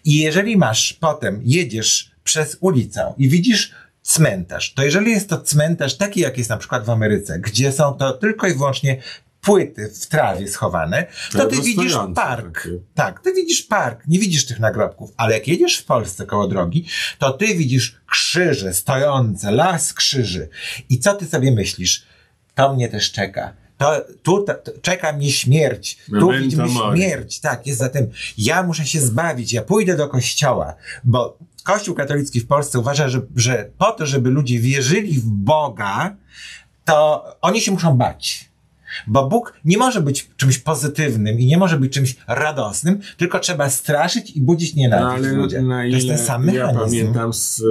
[0.04, 5.96] I jeżeli masz potem, jedziesz przez ulicę i widzisz cmentarz, to jeżeli jest to cmentarz
[5.96, 9.02] taki, jak jest na przykład w Ameryce, gdzie są to tylko i wyłącznie
[9.40, 12.62] płyty w trawie schowane, to ty widzisz park.
[12.62, 12.78] takie.
[12.94, 16.86] Tak, ty widzisz park, nie widzisz tych nagrobków, ale jak jedziesz w Polsce koło drogi,
[17.18, 20.48] to ty widzisz krzyże stojące, las krzyży.
[20.88, 22.06] I co ty sobie myślisz?
[22.54, 23.52] To mnie też czeka.
[23.78, 25.98] To, tu to, czeka mnie śmierć.
[26.20, 27.40] Tu widzimy śmierć.
[27.40, 28.10] Tak, jest zatem.
[28.38, 33.20] Ja muszę się zbawić, ja pójdę do kościoła, bo Kościół katolicki w Polsce uważa, że,
[33.36, 36.16] że po to, żeby ludzie wierzyli w Boga,
[36.84, 38.51] to oni się muszą bać.
[39.06, 43.70] Bo Bóg nie może być czymś pozytywnym i nie może być czymś radosnym, tylko trzeba
[43.70, 45.62] straszyć i budzić No, nienawiść ale w ludziach.
[45.62, 47.64] na To ile jest ten sam ja pamiętam z y,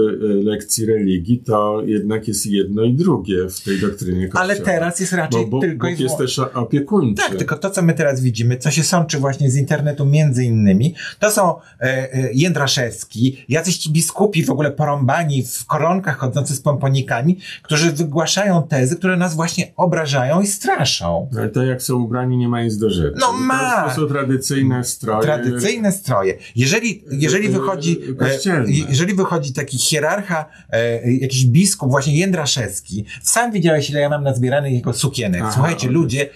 [0.43, 4.43] lekcji religii, to jednak jest jedno i drugie w tej doktrynie Kościoła.
[4.43, 7.23] Ale teraz jest raczej Bo Bóg, tylko i Bóg jest też opiekuńczy.
[7.23, 10.95] Tak, tylko to, co my teraz widzimy, co się sączy właśnie z internetu między innymi,
[11.19, 16.61] to są e, e, Jędraszewski, jacyś ci biskupi w ogóle porąbani w koronkach chodzący z
[16.61, 21.10] pomponikami, którzy wygłaszają tezy, które nas właśnie obrażają i straszą.
[21.37, 23.17] Ale to jak są ubrani nie ma nic do rzeczy.
[23.19, 23.89] No ma!
[23.89, 25.21] To są tradycyjne stroje.
[25.21, 26.37] Tradycyjne stroje.
[26.55, 28.71] Jeżeli, jeżeli e, wychodzi, e, kościelne.
[28.89, 34.73] jeżeli wychodzi taki hierarcha, e, jakiś biskup, właśnie Jędraszewski, sam widziałeś, ile ja mam nazbieranych
[34.73, 35.41] jego sukienek.
[35.41, 35.93] Aha, Słuchajcie, okej.
[35.93, 36.29] ludzie,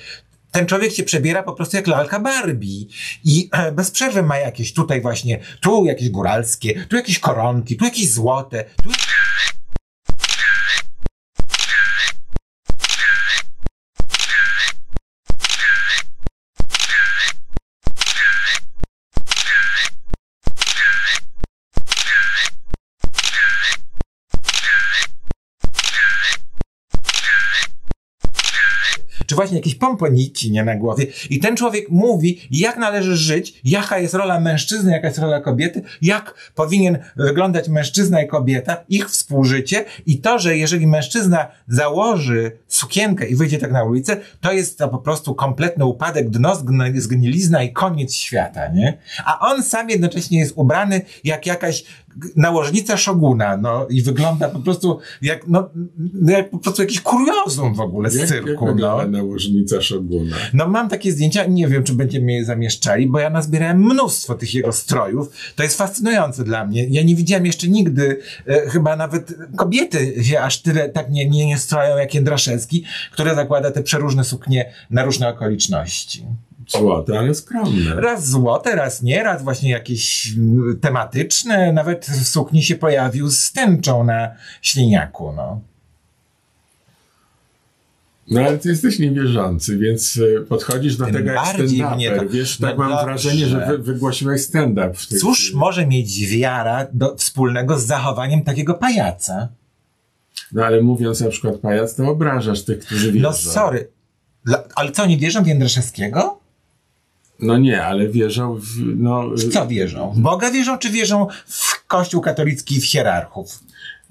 [0.51, 2.85] ten człowiek się przebiera po prostu jak lalka Barbie.
[3.23, 7.85] I e, bez przerwy ma jakieś tutaj właśnie, tu jakieś góralskie, tu jakieś koronki, tu
[7.85, 8.89] jakieś złote, tu
[29.35, 31.05] czy właśnie jakieś pomponiki nie na głowie.
[31.29, 35.81] I ten człowiek mówi, jak należy żyć, jaka jest rola mężczyzny, jaka jest rola kobiety,
[36.01, 43.27] jak powinien wyglądać mężczyzna i kobieta, ich współżycie i to, że jeżeli mężczyzna założy sukienkę
[43.27, 47.63] i wyjdzie tak na ulicę, to jest to po prostu kompletny upadek, dno, zgn- zgnilizna
[47.63, 48.97] i koniec świata, nie?
[49.25, 51.83] A on sam jednocześnie jest ubrany jak jakaś
[52.35, 55.69] nałożnica szoguna, no i wygląda po prostu jak, no,
[56.13, 58.73] no jak po prostu jakiś kuriozum w ogóle z Jak, jak cyrku, no.
[58.73, 60.35] wygląda nałożnica szoguna?
[60.53, 64.53] No mam takie zdjęcia, nie wiem, czy będziemy je zamieszczali, bo ja nazbierałem mnóstwo tych
[64.53, 65.29] jego strojów.
[65.55, 66.87] To jest fascynujące dla mnie.
[66.89, 71.45] Ja nie widziałem jeszcze nigdy, e, chyba nawet kobiety się aż tyle tak nie, nie,
[71.45, 76.25] nie stroją jak Jędraszewski, który zakłada te przeróżne suknie na różne okoliczności.
[76.67, 77.95] Złote, ale skromne.
[77.95, 81.73] Raz złote, raz nie, raz właśnie jakieś mm, tematyczne.
[81.73, 85.61] Nawet w sukni się pojawił z tęczą na śliniaku, no.
[88.31, 92.19] No ale ty jesteś niewierzący, więc e, podchodzisz do Tym tego jak stand-uper.
[92.19, 93.05] to- Wiesz, no tak mam dobrze.
[93.05, 95.57] wrażenie, że wy, wygłosiłeś stand-up w tej Cóż chwili.
[95.57, 99.47] może mieć wiara do, wspólnego z zachowaniem takiego pajaca?
[100.51, 103.27] No ale mówiąc na przykład pajac, to obrażasz tych, którzy wierzą.
[103.27, 103.87] No sorry.
[104.75, 106.34] Ale co, nie wierzą w Jędraszewskiego?
[107.39, 108.65] No nie, ale wierzą w,
[108.97, 110.13] no, W co wierzą?
[110.15, 113.59] W Boga wierzą, czy wierzą w Kościół katolicki i w hierarchów?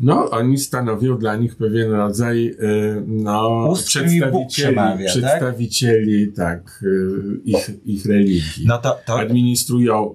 [0.00, 5.16] no oni stanowią dla nich pewien rodzaj, y, no, Ust, przedstawicieli, przemawia, tak?
[5.16, 8.66] przedstawicieli, tak, y, ich, ich religii.
[8.66, 10.14] No to, to Administrują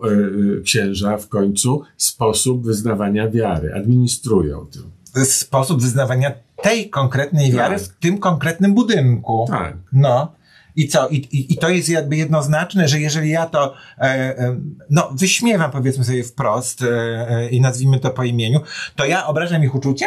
[0.59, 3.73] y, księża w końcu sposób wyznawania wiary.
[3.73, 5.25] Administrują tym.
[5.25, 6.31] sposób wyznawania
[6.63, 7.83] tej konkretnej wiary Tak.
[7.83, 9.45] w tym konkretnym budynku.
[9.49, 9.77] Tak.
[9.93, 10.31] No.
[10.75, 11.07] I co?
[11.07, 14.59] I, i, I to jest jakby jednoznaczne, że jeżeli ja to, e, e,
[14.89, 16.87] no, wyśmiewam powiedzmy sobie wprost e,
[17.29, 18.59] e, i nazwijmy to po imieniu,
[18.95, 20.05] to ja obrażam ich uczucie?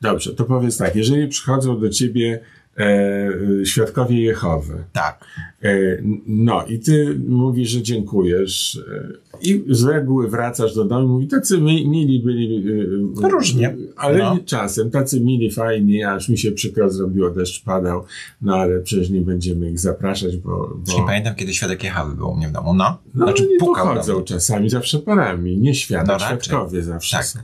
[0.00, 2.40] Dobrze, to powiedz tak, jeżeli przychodzą do ciebie
[3.64, 5.24] świadkowie Jehowy, Tak.
[5.62, 5.72] e,
[6.26, 9.08] no i ty mówisz, że dziękujesz e,
[9.42, 12.64] i z reguły wracasz do domu i tacy mi, mili byli.
[13.24, 13.76] e, różnie.
[13.96, 14.38] Ale No.
[14.44, 18.04] czasem, tacy mili, fajni, aż mi się przykro zrobiło, deszcz padał,
[18.42, 20.76] no ale przecież nie będziemy ich zapraszać, bo...
[20.86, 22.98] Czyli bo pamiętam, kiedy świadek Jehowy był u mnie w domu, no.
[23.14, 24.24] no, znaczy oni pukał mnie.
[24.24, 27.26] czasami, zawsze parami, nie świadek, No świadkowie zawsze Tak.
[27.26, 27.38] są.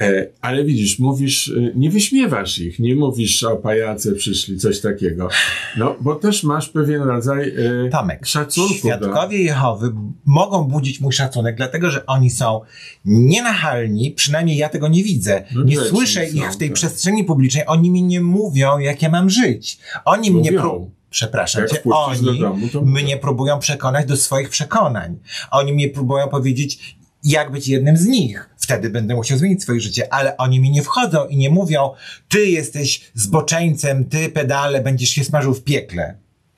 [0.00, 5.28] E, ale widzisz, mówisz, e, nie wyśmiewasz ich, nie mówisz o pajace przyszli, coś takiego.
[5.76, 7.48] No, bo też masz pewien rodzaj
[7.86, 8.72] e, Tomek, szacunku.
[8.72, 9.92] do- świadkowie Jehowy
[10.24, 12.60] mogą budzić mój szacunek, dlatego że oni są
[13.04, 15.44] nienachalni, przynajmniej ja tego nie widzę.
[15.54, 16.74] No nie słyszę ich w tej tak.
[16.74, 19.78] przestrzeni publicznej, oni mi nie mówią, jak ja mam żyć.
[20.04, 20.62] Oni mnie Mówią.
[20.62, 25.18] pró- Przepraszam Jak cię, do oni domu, to mnie próbują przekonać do swoich przekonań.
[25.50, 28.50] Oni mnie próbują powiedzieć, jak być jednym z nich.
[28.64, 31.90] Wtedy będę musiał zmienić swoje życie, ale oni mi nie wchodzą i nie mówią,
[32.28, 36.14] ty jesteś zboczeńcem, ty pedale, będziesz się smażył w piekle.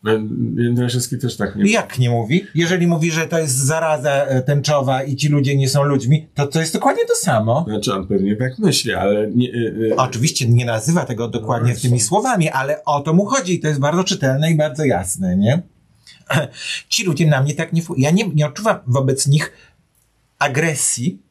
[0.07, 2.47] E, Jędraszewski też tak nie Jak nie mówi?
[2.55, 6.47] Jeżeli mówi, że to jest zaraza e, tęczowa i ci ludzie nie są ludźmi, to
[6.47, 7.65] to jest dokładnie to samo.
[7.69, 9.49] Znaczy, on pewnie tak myśli, ale nie,
[9.93, 13.61] e, Oczywiście nie nazywa tego dokładnie No, tymi słowami, ale o to mu chodzi i
[13.61, 15.63] to jest bardzo czytelne i bardzo jasne, nie?
[16.89, 17.83] Ci ludzie na mnie tak nie...
[17.97, 19.53] Ja nie, nie odczuwam wobec nich
[20.39, 21.26] agresji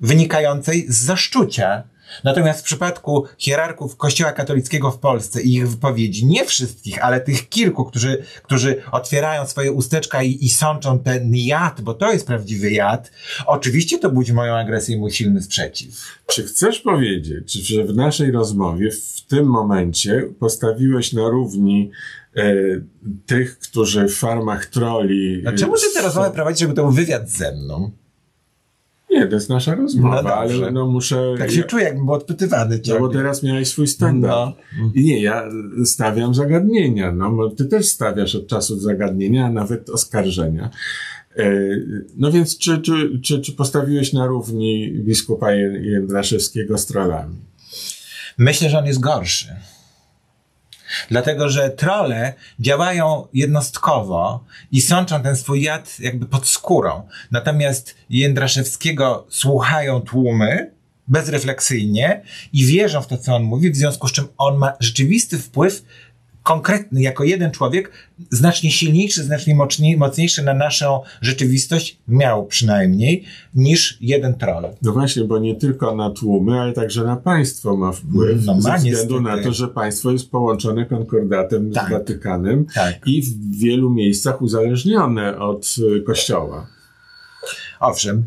[0.00, 1.82] wynikającej z zaszczucia.
[2.24, 7.48] Natomiast w przypadku hierarchów Kościoła katolickiego w Polsce i ich wypowiedzi, nie wszystkich, ale tych
[7.48, 12.70] kilku, którzy, którzy otwierają swoje usteczka i, i sączą ten jad, bo to jest prawdziwy
[12.70, 13.10] jad,
[13.46, 16.20] oczywiście to budzi moją agresję i mój silny sprzeciw.
[16.26, 21.90] Czy chcesz powiedzieć, że w naszej rozmowie w tym momencie postawiłeś na równi
[22.36, 22.54] e,
[23.26, 25.42] tych, którzy w farmach troli...
[25.46, 27.90] A czemu ty tę rozmowę prowadzisz, żeby to był wywiad ze mną?
[29.10, 31.34] Nie, to jest nasza rozmowa, No ale no muszę...
[31.38, 34.56] Tak się ja, czuję, jakbym był odpytywany no bo teraz miałeś swój standard.
[34.78, 34.90] No.
[34.94, 35.44] I nie, ja
[35.84, 40.70] stawiam zagadnienia, no ty też stawiasz od czasu zagadnienia, a nawet oskarżenia.
[41.36, 41.52] E,
[42.16, 47.36] No więc czy, czy, czy, czy postawiłeś na równi biskupa Ję- Jędraszewskiego z trollami?
[48.38, 49.48] Myślę, że on jest gorszy.
[51.08, 57.02] Dlatego, że trole działają jednostkowo i sączą ten swój jad jakby pod skórą.
[57.30, 60.70] Natomiast Jędraszewskiego słuchają tłumy
[61.08, 62.22] bezrefleksyjnie
[62.52, 65.84] i wierzą w to, co on mówi, w związku z czym on ma rzeczywisty wpływ
[66.42, 67.90] konkretny, jako jeden człowiek,
[68.30, 73.24] znacznie silniejszy, znacznie mocniej, mocniejszy na naszą rzeczywistość, miał przynajmniej,
[73.54, 74.64] niż jeden troll.
[74.82, 78.46] No właśnie, bo nie tylko na tłumy, ale także na państwo ma wpływ.
[78.46, 79.36] No ma ze względu niestety.
[79.36, 81.88] na to, że państwo jest połączone konkordatem Tak.
[81.88, 83.06] z Watykanem Tak.
[83.06, 86.66] i w wielu miejscach uzależnione od y, kościoła.
[87.80, 88.24] Owszem,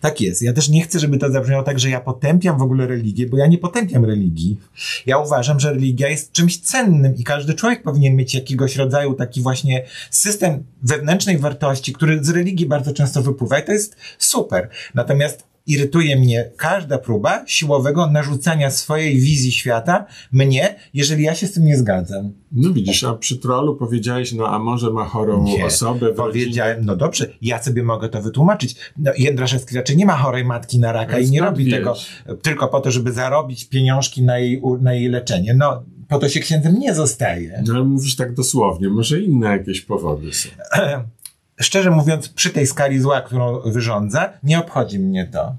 [0.00, 0.42] tak jest.
[0.42, 3.36] Ja też nie chcę, żeby to zabrzmiało tak, że ja potępiam w ogóle religię, bo
[3.36, 4.60] ja nie potępiam religii.
[5.06, 9.40] Ja uważam, że religia jest czymś cennym i każdy człowiek powinien mieć jakiegoś rodzaju taki
[9.40, 14.68] właśnie system wewnętrznej wartości, który z religii bardzo często wypływa i to jest super.
[14.94, 21.52] Natomiast irytuje mnie każda próba siłowego narzucania swojej wizji świata mnie, jeżeli ja się z
[21.52, 22.32] tym nie zgadzam.
[22.52, 25.64] No widzisz, a przy trollu powiedziałeś, no a może ma chorą Nie.
[25.66, 26.16] osobę rodzinie.
[26.16, 28.76] Powiedziałem, no dobrze, ja sobie mogę to wytłumaczyć.
[28.98, 31.74] No, Jędraszewski raczej nie ma chorej matki na raka i nie skąd robi wiesz?
[31.74, 31.94] tego
[32.42, 35.54] tylko po to, żeby zarobić pieniążki na jej, na jej leczenie.
[35.54, 37.62] No, po to się księdzem nie zostaje.
[37.66, 40.48] No ale mówisz tak dosłownie, może inne jakieś powody są.
[41.62, 45.54] Szczerze mówiąc, przy tej skali zła, którą wyrządza, nie obchodzi mnie to.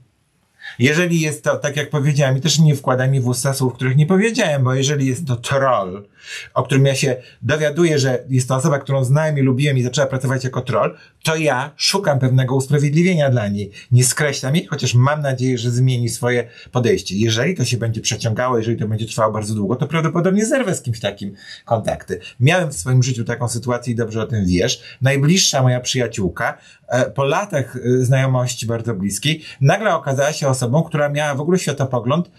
[0.80, 3.98] Jeżeli jest to, tak jak powiedziałem, i też nie wkładaj mi w usta słów, których
[3.98, 6.08] nie powiedziałem, bo jeżeli jest to troll,
[6.54, 10.08] o którym ja się dowiaduję, że jest to osoba, którą znałem i lubiłem i zaczęła
[10.08, 13.72] pracować jako troll, to ja szukam pewnego usprawiedliwienia dla niej.
[13.92, 17.16] Nie skreślam jej, chociaż mam nadzieję, że zmieni swoje podejście.
[17.16, 20.82] Jeżeli to się będzie przeciągało, jeżeli to będzie trwało bardzo długo, to prawdopodobnie zerwę z
[20.82, 21.34] kimś takim
[21.66, 22.20] kontakty.
[22.40, 24.82] Miałem w swoim życiu taką sytuację i dobrze o tym wiesz.
[25.02, 26.58] Najbliższa moja przyjaciółka,
[26.88, 31.60] e, po latach e, znajomości bardzo bliskiej, nagle okazała się osobą, która miała w ogóle
[31.60, 32.32] światopogląd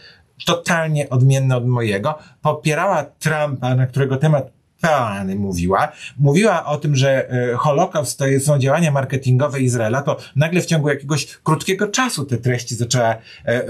[0.46, 2.18] totalnie odmienny od mojego.
[2.42, 4.50] Popierała Trumpa, na którego temat
[4.82, 5.92] peany mówiła.
[6.18, 10.88] Mówiła o tym, że e, Holokaust to są działania marketingowe Izraela, to nagle w ciągu
[10.88, 13.66] jakiegoś krótkiego czasu te treści zaczęła e, e,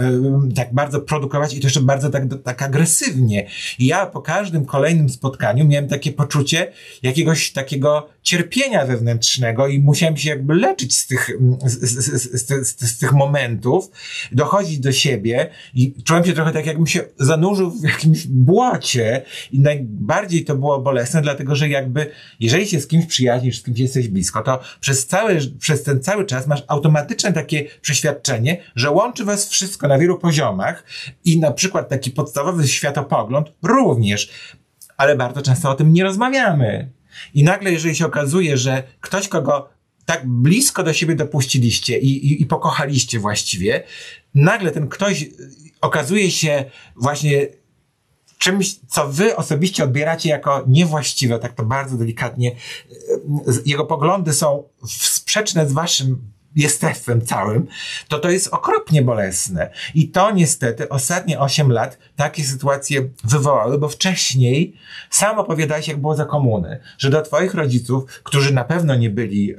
[0.56, 3.46] tak bardzo produkować i to jeszcze bardzo tak, tak agresywnie.
[3.78, 10.16] I ja po każdym kolejnym spotkaniu miałem takie poczucie jakiegoś takiego cierpienia wewnętrznego i musiałem
[10.16, 11.30] się jakby leczyć z tych,
[11.64, 13.90] z, z, z, z, tych momentów,
[14.32, 19.60] dochodzić do siebie i czułem się trochę tak, jakbym się zanurzył w jakimś błocie i
[19.60, 22.10] najbardziej to było bolesne, dlatego że jakby,
[22.40, 26.26] jeżeli się z kimś przyjaźnisz, z kimś jesteś blisko, to przez cały, przez ten cały
[26.26, 30.84] czas masz automatyczne takie przeświadczenie, że łączy was wszystko na wielu poziomach
[31.24, 34.30] i na przykład taki podstawowy światopogląd również,
[34.96, 37.01] ale bardzo często o tym nie rozmawiamy.
[37.34, 39.68] I nagle, jeżeli się okazuje, że ktoś, kogo
[40.04, 43.82] tak blisko do siebie dopuściliście i, i, i pokochaliście właściwie,
[44.34, 45.28] nagle ten ktoś
[45.80, 46.64] okazuje się
[46.96, 47.46] właśnie
[48.38, 52.56] czymś, co wy osobiście odbieracie jako niewłaściwe, tak to bardzo delikatnie,
[53.66, 57.66] jego poglądy są sprzeczne z waszym jestestwem całym,
[58.08, 59.70] to to jest okropnie bolesne.
[59.94, 64.76] I to niestety ostatnie 8 lat takie sytuacje wywołały, bo wcześniej
[65.10, 69.52] sam opowiadałeś, jak było za komuny, że do twoich rodziców, którzy na pewno nie byli
[69.52, 69.56] e,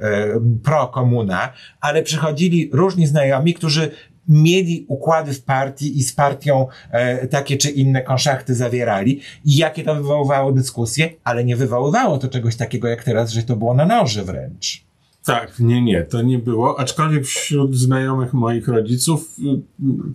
[0.62, 3.90] pro-komuna, ale przychodzili różni znajomi, którzy
[4.28, 9.84] mieli układy w partii i z partią e, takie czy inne konszachty zawierali i jakie
[9.84, 13.86] to wywoływało dyskusje, ale nie wywoływało to czegoś takiego jak teraz, że to było na
[13.86, 14.83] noże wręcz.
[15.24, 19.42] Tak, nie, nie, to nie było, aczkolwiek wśród znajomych moich rodziców y,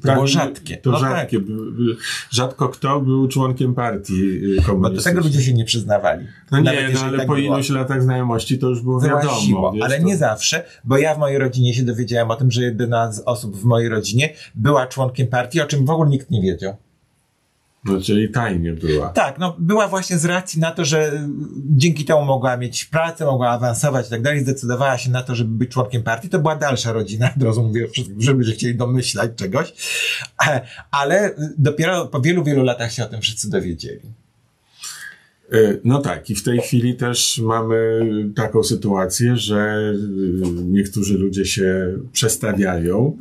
[0.01, 0.78] to było rzadkie.
[0.78, 1.39] To no rzadkie.
[1.39, 1.47] Tak.
[2.30, 4.78] Rzadko kto był członkiem partii komunistycznej.
[4.78, 6.26] Bo do tego ludzie się nie przyznawali.
[6.51, 7.55] No nie, no ale tak po było.
[7.55, 9.72] iluś latach znajomości to już było wiadomo.
[9.72, 10.05] Wiesz, ale to...
[10.05, 13.57] nie zawsze, bo ja w mojej rodzinie się dowiedziałem o tym, że jedna z osób
[13.57, 16.76] w mojej rodzinie była członkiem partii, o czym w ogóle nikt nie wiedział.
[17.86, 19.10] No, czyli tajnie była.
[19.10, 23.50] Tak, no była właśnie z racji na to, że dzięki temu mogła mieć pracę, mogła
[23.50, 26.30] awansować i tak dalej, zdecydowała się na to, żeby być członkiem partii.
[26.30, 27.88] To była dalsza rodzina, od razu mówię,
[28.20, 29.74] żeby że chcieli domyślać czegoś.
[30.92, 34.02] Ale dopiero po wielu, wielu latach się o tym wszyscy dowiedzieli.
[35.52, 38.00] E, no tak, i w tej chwili też mamy
[38.36, 39.94] taką sytuację, że
[40.66, 43.18] niektórzy ludzie się przestawiają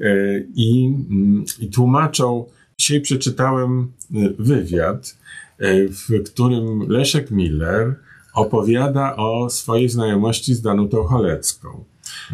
[0.00, 2.44] e, i, mm, i tłumaczą,
[2.82, 5.16] Dzisiaj przeczytałem y, wywiad,
[5.60, 7.94] y, w którym Leszek Miller
[8.34, 11.84] opowiada o swojej znajomości z Danutą Cholecką.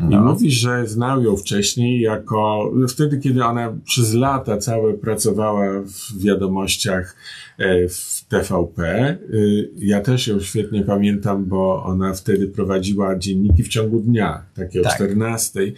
[0.01, 0.11] No.
[0.11, 6.23] I mówi, że znał ją wcześniej jako, wtedy, kiedy ona przez lata całe pracowała w
[6.23, 7.17] wiadomościach
[7.59, 9.17] E, w TVP.
[9.79, 14.93] Ja też ją świetnie pamiętam, bo ona wtedy prowadziła dzienniki w ciągu dnia, takie tak.
[14.93, 15.73] o 14.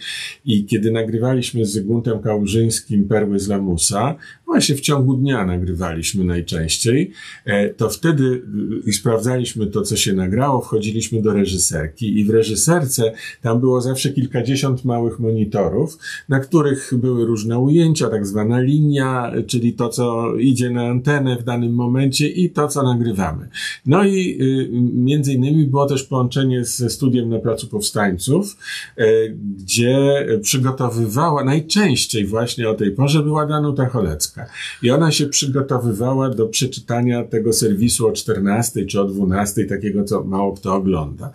[0.45, 4.15] I kiedy nagrywaliśmy z Zygmuntem Kałużyńskim Perły z Lamusa,
[4.51, 7.11] właśnie w ciągu dnia nagrywaliśmy najczęściej,
[7.45, 8.41] e, to wtedy
[8.85, 14.09] i sprawdzaliśmy to, co się nagrało, wchodziliśmy do reżyserki i w reżyserce tam było zawsze
[14.09, 15.97] kilkadziesiąt małych monitorów,
[16.29, 21.43] na których były różne ujęcia, tak zwana linia, czyli to, co idzie na antenę w
[21.43, 23.49] danym momencie i to, co nagrywamy.
[23.85, 28.57] No i y, między innymi było też połączenie ze studiem na Placu Powstańców,
[28.99, 34.40] y, gdzie przygotowywała, najczęściej właśnie o tej porze była Danuta Cholecka.
[34.83, 40.23] I ona się przygotowywała do przeczytania tego serwisu o 14 czy o 12, takiego, co
[40.23, 41.31] mało kto ogląda.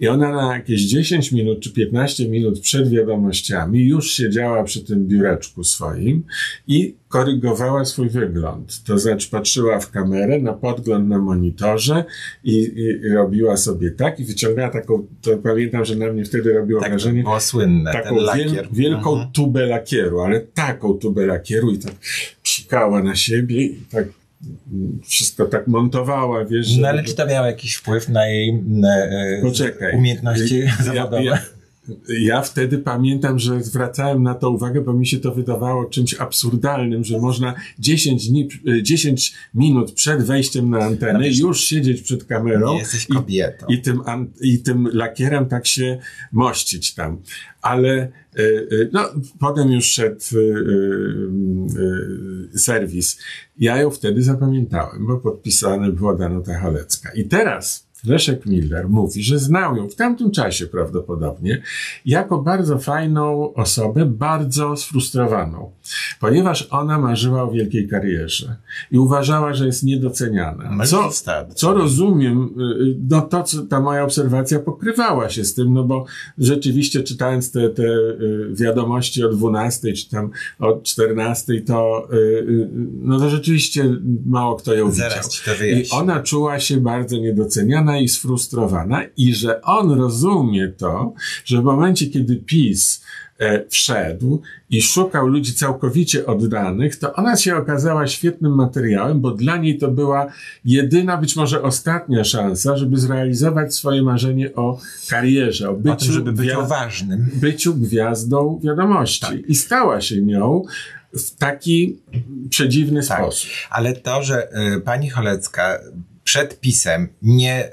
[0.00, 5.06] I ona na jakieś 10 minut czy 15 minut przed wiadomościami już siedziała przy tym
[5.06, 6.24] biureczku swoim
[6.66, 8.84] i korygowała swój wygląd.
[8.84, 12.04] To znaczy patrzyła w kamerę, na podgląd na monitorze
[12.44, 16.80] i, i, robiła sobie tak i wyciągała taką, to pamiętam, że na mnie wtedy robiło
[16.80, 17.22] tak, wrażenie.
[17.22, 19.32] było słynne, taką wiel, wielką mhm.
[19.32, 21.94] tubę lakieru, ale taką tubę lakieru i tak
[22.60, 24.04] psikała na siebie i tak
[25.06, 26.76] wszystko tak montowała, wiesz.
[26.76, 29.96] No ale czy to miało jakiś wpływ na jej na, e, Poczekaj.
[29.96, 31.24] umiejętności ja, zawodowe?
[31.24, 31.38] Ja,
[32.08, 37.04] ja wtedy pamiętam, że zwracałem na to uwagę, bo mi się to wydawało czymś absurdalnym,
[37.04, 38.48] że można 10, dni,
[38.82, 42.78] 10 minut przed wejściem na antenę no już siedzieć przed kamerą
[43.68, 44.02] i, i, tym,
[44.40, 45.98] i tym lakierem tak się
[46.32, 47.22] mościć tam.
[47.62, 48.10] Ale e, e,
[48.92, 49.04] no,
[49.40, 50.24] potem już szedł
[52.54, 53.18] e, serwis.
[53.58, 57.12] Ja ją wtedy zapamiętałem, bo podpisane była Danuta Halecka.
[57.12, 61.62] I teraz Leszek Miller mówi, że znał ją w tamtym czasie prawdopodobnie
[62.06, 65.70] jako bardzo fajną osobę, bardzo sfrustrowaną,
[66.20, 68.56] ponieważ ona marzyła o wielkiej karierze
[68.90, 70.70] i uważała, że jest niedoceniana.
[70.70, 75.72] No Co, co rozumiem, y, no to, co ta moja obserwacja pokrywała się z tym,
[75.72, 76.04] no bo
[76.38, 82.68] rzeczywiście czytając te, te y, wiadomości o 12 czy tam o 14, to, y,
[83.02, 83.96] no to rzeczywiście
[84.26, 85.80] mało kto ją Zaraz widział.
[85.80, 91.12] I ona czuła się bardzo niedoceniana i sfrustrowana i że on rozumie to,
[91.44, 93.02] że w momencie, kiedy PiS
[93.38, 99.56] e, wszedł i szukał ludzi całkowicie oddanych, to ona się okazała świetnym materiałem, bo dla
[99.56, 100.26] niej to była
[100.64, 104.78] jedyna, być może ostatnia szansa, żeby zrealizować swoje marzenie o
[105.10, 107.26] karierze, o O byciu, tym, żeby być ważnym.
[107.34, 109.20] byciu gwiazdą wiadomości.
[109.20, 109.36] Tak.
[109.48, 110.62] I stała się nią
[111.12, 111.96] w taki
[112.50, 113.18] przedziwny Tak.
[113.22, 113.50] sposób.
[113.70, 115.78] Ale to, że y, pani Cholecka
[116.24, 117.68] przed pisem nie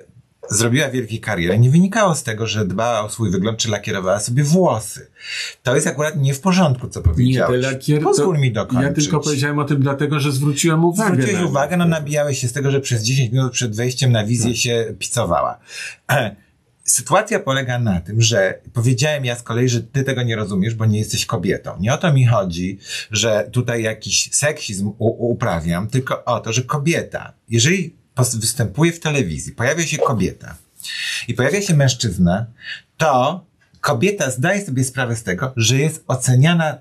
[0.50, 4.44] zrobiła wielkiej kariery, nie wynikało z tego, że dbała o swój wygląd, czy lakierowała sobie
[4.44, 5.08] włosy.
[5.64, 7.66] To jest akurat nie w porządku, co Nie, powiedziałeś.
[7.66, 8.02] lakier...
[8.02, 8.88] Pozwól to- mi dokończyć.
[8.88, 11.14] Ja tylko powiedziałem o tym dlatego, że zwróciłem uwagę.
[11.14, 14.26] Zwróciłeś na uwagę, no nabijałeś się z tego, że przez 10 minut przed wejściem na
[14.26, 15.60] wizję się picowała.
[16.84, 20.86] Sytuacja polega na tym, że powiedziałem ja z kolei, że ty tego nie rozumiesz, bo
[20.86, 21.72] nie jesteś kobietą.
[21.80, 22.80] Nie o to mi chodzi,
[23.12, 29.86] że tutaj jakiś seksizm uprawiam, tylko o to, że kobieta, jeżeli występuje w telewizji, pojawia
[29.86, 30.56] się kobieta
[31.28, 32.46] i pojawia się mężczyzna,
[32.98, 33.46] to
[33.82, 36.78] kobieta zdaje sobie sprawę z tego, że jest oceniana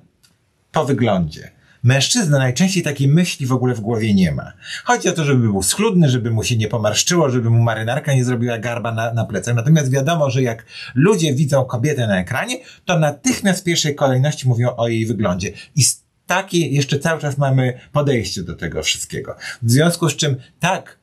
[0.72, 1.50] po wyglądzie.
[1.82, 4.52] Mężczyzna najczęściej takiej myśli w ogóle w głowie nie ma.
[4.84, 8.24] Chodzi o to, żeby był schludny, żeby mu się nie pomarszczyło, żeby mu marynarka nie
[8.24, 9.54] zrobiła garba na, na plecach.
[9.54, 14.76] Natomiast wiadomo, że jak ludzie widzą kobietę na ekranie, to natychmiast w pierwszej kolejności mówią
[14.76, 15.52] o jej wyglądzie.
[15.76, 15.84] I
[16.26, 19.36] takie jeszcze cały czas mamy podejście do tego wszystkiego.
[19.62, 20.98] W związku z czym tak,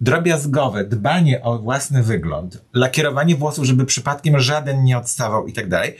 [0.00, 5.96] drobiazgowe dbanie o własny wygląd, lakierowanie włosów, żeby przypadkiem żaden nie odstawał i tak dalej,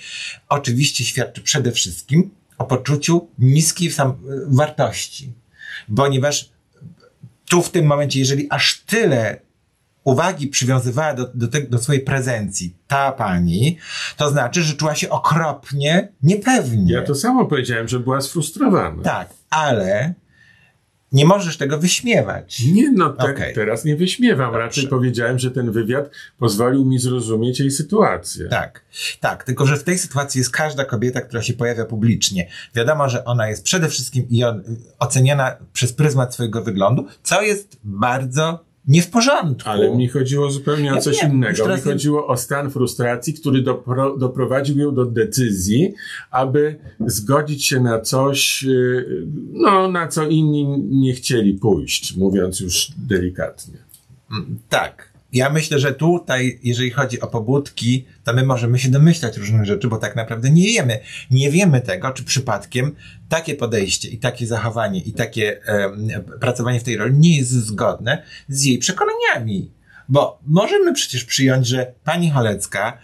[0.48, 4.14] oczywiście świadczy przede wszystkim o poczuciu niskiej sam,
[4.46, 5.32] wartości.
[5.96, 6.50] Ponieważ
[7.48, 9.40] tu w tym momencie, jeżeli aż tyle
[10.04, 13.78] uwagi przywiązywała do, do, te, do swojej prezencji ta pani,
[14.16, 16.92] to znaczy, że czuła się okropnie niepewnie.
[16.92, 19.02] Ja to samo powiedziałem, że była sfrustrowana.
[19.02, 20.14] Tak, ale
[21.12, 22.62] nie możesz tego wyśmiewać.
[22.72, 23.54] Nie, no te, Okej.
[23.54, 24.54] teraz nie wyśmiewam.
[24.54, 28.48] Raczej powiedziałem, że ten wywiad pozwolił mi zrozumieć jej sytuację.
[28.48, 28.84] Tak,
[29.20, 32.48] tak, tylko że w tej sytuacji jest każda kobieta, która się pojawia publicznie.
[32.74, 34.26] Wiadomo, że ona jest przede wszystkim
[34.98, 39.70] oceniana przez pryzmat swojego wyglądu, co jest bardzo nie w porządku.
[39.70, 41.68] Ale mi chodziło zupełnie o Ja coś wiem, innego.
[41.68, 45.94] Mi chodziło o stan frustracji, który dopro, doprowadził ją do decyzji,
[46.30, 46.76] aby
[47.06, 53.78] zgodzić się na coś, yy, no, na co inni nie chcieli pójść, mówiąc już delikatnie.
[54.68, 55.07] Tak.
[55.32, 59.88] Ja myślę, że tutaj, jeżeli chodzi o pobudki, to my możemy się domyślać różnych rzeczy,
[59.88, 61.00] bo tak naprawdę nie wiemy.
[61.30, 62.94] Nie wiemy tego, czy przypadkiem
[63.28, 66.08] takie podejście i takie zachowanie i takie em,
[66.40, 69.70] pracowanie w tej roli nie jest zgodne z jej przekonaniami.
[70.08, 72.98] Bo możemy przecież przyjąć, że pani Cholecka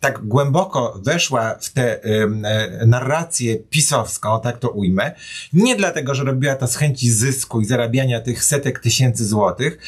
[0.00, 5.12] tak głęboko weszła w tę e, narrację pisowską, tak to ujmę,
[5.52, 9.78] nie dlatego, że robiła to z chęci zysku i zarabiania tych setek tysięcy złotych,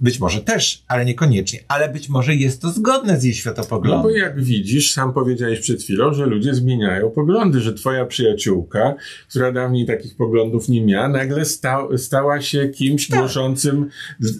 [0.00, 1.58] być może też, ale niekoniecznie.
[1.68, 4.02] Ale być może jest to zgodne z jej No światopoglądem.
[4.02, 8.94] bo jak widzisz, sam powiedziałeś przed chwilą, że ludzie zmieniają poglądy, że twoja przyjaciółka,
[9.28, 13.18] która dawniej takich poglądów nie miała, nagle sta, stała się kimś Tak.
[13.18, 13.88] głoszącym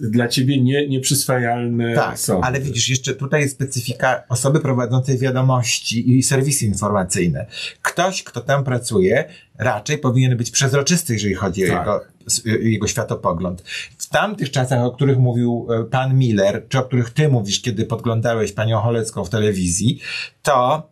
[0.03, 2.47] dla ciebie nie, nieprzyswajalne Tak, sądy.
[2.47, 7.47] ale widzisz, jeszcze tutaj jest specyfika osoby prowadzącej wiadomości i serwisy informacyjne.
[7.83, 9.25] Ktoś, kto tam pracuje,
[9.59, 11.79] raczej powinien być przezroczysty, jeżeli chodzi o Tak.
[11.81, 13.63] jego, s- jego światopogląd.
[13.99, 17.85] W tamtych czasach, o których mówił e, pan Miller, czy o których ty mówisz, kiedy
[17.87, 20.01] podglądałeś panią Cholecką w telewizji,
[20.43, 20.89] to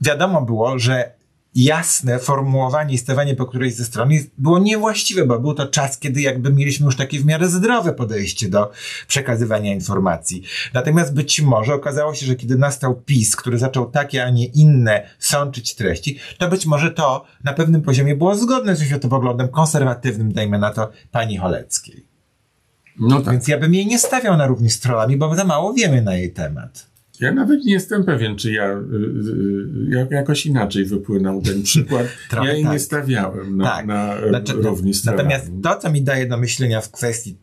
[0.00, 1.12] wiadomo było, że
[1.54, 6.20] jasne formułowanie i stawanie po którejś ze stron było niewłaściwe, bo był to czas, kiedy
[6.20, 8.70] jakby mieliśmy już takie w miarę zdrowe podejście do
[9.08, 10.42] przekazywania informacji.
[10.74, 15.08] Natomiast być może okazało się, że kiedy nastał PiS, który zaczął takie, a nie inne
[15.18, 20.58] sączyć treści, to być może to na pewnym poziomie było zgodne ze światopoglądem konserwatywnym, dajmy
[20.58, 22.06] na to, pani Choleckiej.
[23.00, 23.32] No tak.
[23.32, 26.14] Więc ja bym jej nie stawiał na równi z trollami, bo za mało wiemy na
[26.14, 26.91] jej temat.
[27.22, 32.06] Ja nawet nie jestem pewien, czy ja y, y, jak, jakoś inaczej wypłynął ten przykład.
[32.30, 32.72] Trochę ja jej tak.
[32.72, 33.86] nie stawiałem na, Tak.
[33.86, 37.36] na Znaczy, równi Natomiast to, co mi daje do myślenia w kwestii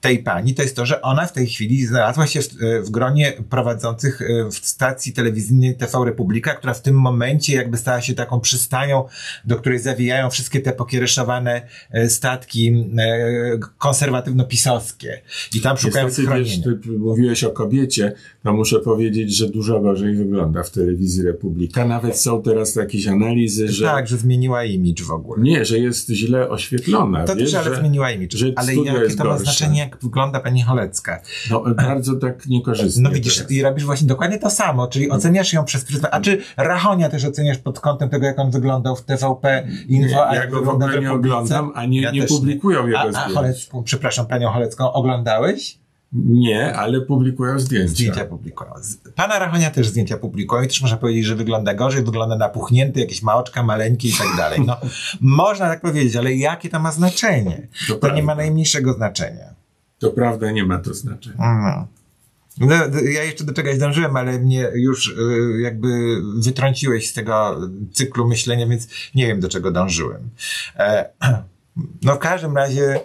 [0.00, 2.48] tej pani, to jest to, że ona w tej chwili znalazła się w,
[2.82, 8.00] w gronie prowadzących e, w stacji telewizyjnej TV Republika, która w tym momencie jakby stała
[8.00, 9.04] się taką przystanią,
[9.44, 15.08] do której zawijają wszystkie te pokiereszowane e, statki e, konserwatywno-pisowskie.
[15.54, 20.16] I tam szukają Niestety, wiesz, ty mówiłeś o kobiecie, to muszę powiedzieć, że dużo gorzej
[20.16, 21.84] wygląda w telewizji Republika.
[21.84, 25.42] Nawet są teraz jakieś analizy, że Tak, że zmieniła imidż w ogóle.
[25.42, 27.24] nie, że jest źle oświetlona.
[27.24, 28.36] To wiesz, też, ale że, zmieniła imidż.
[28.36, 29.49] że Ale jakie to ma.
[29.58, 31.20] Znaczenie, jak wygląda pani Cholecka?
[31.50, 33.02] No, bardzo tak niekorzystnie.
[33.02, 36.40] No widzisz, i robisz właśnie dokładnie to samo, czyli oceniasz ją przez pryzmat, a czy
[36.56, 40.50] Rachonia też oceniasz pod kątem tego, jak on wyglądał w TVP Info, Nie, ja jak
[40.50, 43.28] go w ogóle nie oglądam, a nie- nie też publikują jego a, a.
[43.28, 45.79] Cholecką, przepraszam, panią Cholecką, oglądałeś?
[46.12, 47.88] Nie, ale publikują zdjęcia.
[47.94, 48.70] Zdjęcia publikują.
[49.14, 53.22] Pana Rachonia też zdjęcia publikują i też można powiedzieć, że wygląda gorzej, wygląda napuchnięty, jakieś
[53.22, 54.60] małoczka maleńkie i tak dalej.
[54.66, 54.76] No,
[55.20, 57.68] można tak powiedzieć, ale jakie to ma znaczenie?
[57.88, 59.54] To To nie ma najmniejszego znaczenia.
[59.98, 61.36] To prawda, nie ma to znaczenia.
[61.38, 61.86] No.
[62.58, 65.88] No, d- ja jeszcze do czegoś dążyłem, ale mnie już y, jakby
[66.44, 67.60] wytrąciłeś z tego
[67.92, 70.30] cyklu myślenia, więc nie wiem do czego dążyłem.
[70.76, 71.10] E,
[72.02, 73.00] no w każdym razie,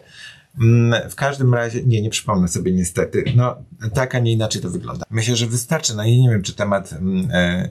[1.10, 3.24] w każdym razie, nie, nie przypomnę sobie niestety.
[3.36, 3.58] No
[3.94, 5.06] tak, a nie inaczej to wygląda.
[5.10, 5.96] Myślę, że wystarczy.
[5.96, 7.70] No i nie wiem, czy temat mm, e,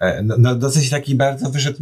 [0.00, 1.78] e, no, no dosyć taki bardzo wyszedł.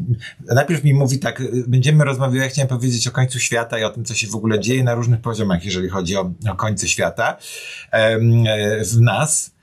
[0.55, 4.05] Najpierw mi mówi tak, będziemy rozmawiać, ja chciałem powiedzieć o końcu świata i o tym,
[4.05, 7.37] co się w ogóle dzieje na różnych poziomach, jeżeli chodzi o, o końce świata
[7.91, 8.19] e,
[8.85, 9.60] w nas.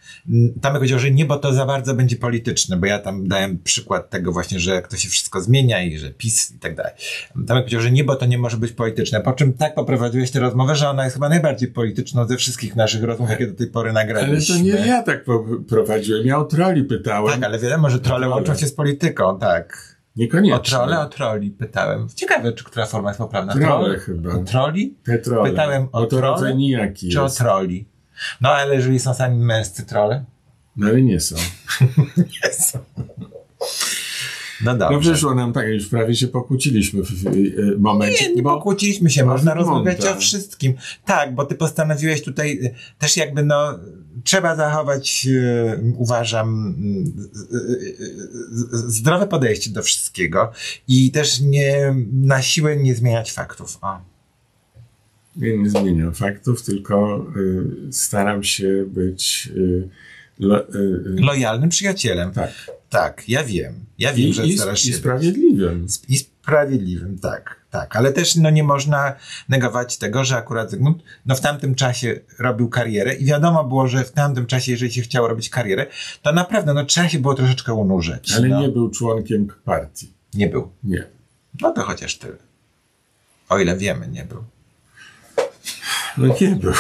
[0.62, 4.10] Tomek powiedział, że nie, bo to za bardzo będzie polityczne, bo ja tam dałem przykład
[4.10, 6.94] tego właśnie, że jak to się wszystko zmienia i że PiS i tak dalej.
[7.34, 9.22] Tomek powiedział, że nie, bo to nie może być polityczne.
[9.22, 13.04] Po czym tak poprowadziłeś tę rozmowę, że ona jest chyba najbardziej polityczną ze wszystkich naszych
[13.04, 14.56] rozmów, jakie do tej pory Ale nagraliśmy.
[14.56, 15.26] to nie ja tak
[15.70, 16.28] prowadziłem.
[16.28, 17.34] Ja o troli pytałem.
[17.34, 18.36] Tak, ale wiadomo, że trole Trole.
[18.36, 19.98] łączą się z polityką, tak.
[20.16, 20.56] Niekoniecznie.
[20.56, 22.08] O trole, o troli pytałem.
[22.16, 23.54] Ciekawe, czy która forma jest poprawna.
[23.54, 24.00] Trole Troll?
[24.00, 24.34] chyba.
[24.34, 24.96] O troli?
[25.04, 25.50] Te trole.
[25.50, 27.86] Pytałem o trole, rodzaj nijaki Czy o troli?
[28.42, 30.26] No, ale jeżeli są sami męscy trole?
[30.76, 31.36] No ale nie są.
[32.18, 32.80] Nie są.
[34.64, 35.10] No dobrze.
[35.10, 37.24] No wyszło nam tak, już prawie się pokłóciliśmy w, w,
[37.78, 38.30] w momencie.
[38.30, 39.72] Nie, nie pokłóciliśmy się, można Monta.
[39.72, 40.74] rozmawiać o wszystkim.
[41.06, 43.80] Tak, bo ty postanowiłeś tutaj y, też jakby no,
[44.24, 46.76] trzeba zachować, y, uważam,
[47.52, 50.52] y, zdrowe podejście do wszystkiego
[50.88, 53.78] i też nie, na siłę nie zmieniać faktów.
[53.82, 54.17] O.
[55.38, 59.90] Ja nie zmieniam faktów, tylko y, staram się być y,
[60.40, 62.32] lo, y, y, Lojalnym przyjacielem.
[62.32, 62.52] tak.
[62.90, 63.74] Tak, ja wiem.
[63.98, 65.82] Ja wiem, I, że i, starasz i się sprawiedliwym.
[65.82, 66.00] być.
[66.10, 67.96] I sprawiedliwym, tak, tak.
[67.96, 69.16] Ale też no, nie można
[69.50, 74.04] negować tego, że akurat Zygmunt no, w tamtym czasie robił karierę i wiadomo było, że
[74.04, 75.86] w tamtym czasie, jeżeli się chciało robić karierę,
[76.22, 78.32] to naprawdę no, trzeba się było troszeczkę unurzać.
[78.32, 78.62] Ale no.
[78.62, 80.14] nie był członkiem partii.
[80.34, 80.70] nie był.
[80.84, 81.08] Nie.
[81.62, 82.38] No to chociaż tyle.
[83.50, 84.44] O ile wiemy, nie był.
[86.18, 86.74] No nie był.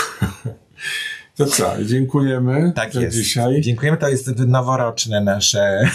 [1.38, 3.18] To co, dziękujemy Tak za jest.
[3.18, 3.62] dzisiaj.
[3.62, 5.90] Dziękujemy, to jest noworoczne nasze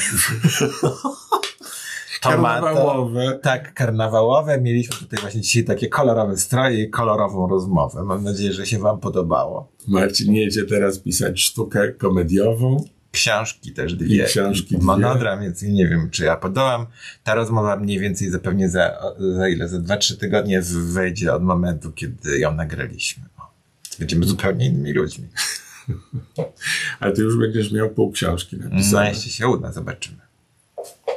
[2.22, 2.66] tomato.
[2.66, 3.38] Karnawałowe.
[3.42, 4.60] Tak, karnawałowe.
[4.60, 8.04] Mieliśmy tutaj właśnie dzisiaj takie kolorowe stroje i kolorową rozmowę.
[8.04, 9.72] Mam nadzieję, że się wam podobało.
[9.88, 12.84] Marcin jedzie teraz pisać sztukę komediową.
[13.12, 14.24] Książki też dwie.
[14.24, 14.84] I książki dwie.
[14.86, 16.86] Monodram, więc nie wiem, czy ja podołam.
[17.24, 19.68] Ta rozmowa mniej więcej zapewnie za, za ile?
[19.68, 23.24] Za 2-3 tygodnie wejdzie od momentu, kiedy ją nagraliśmy.
[23.98, 25.28] Będziemy zupełnie innymi ludźmi.
[27.00, 29.08] Ale ty już będziesz miał pół książki No, napisane.
[29.08, 30.18] jeśli się uda, zobaczymy.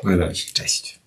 [0.04, 0.54] Na razie.
[0.54, 1.00] Cześć.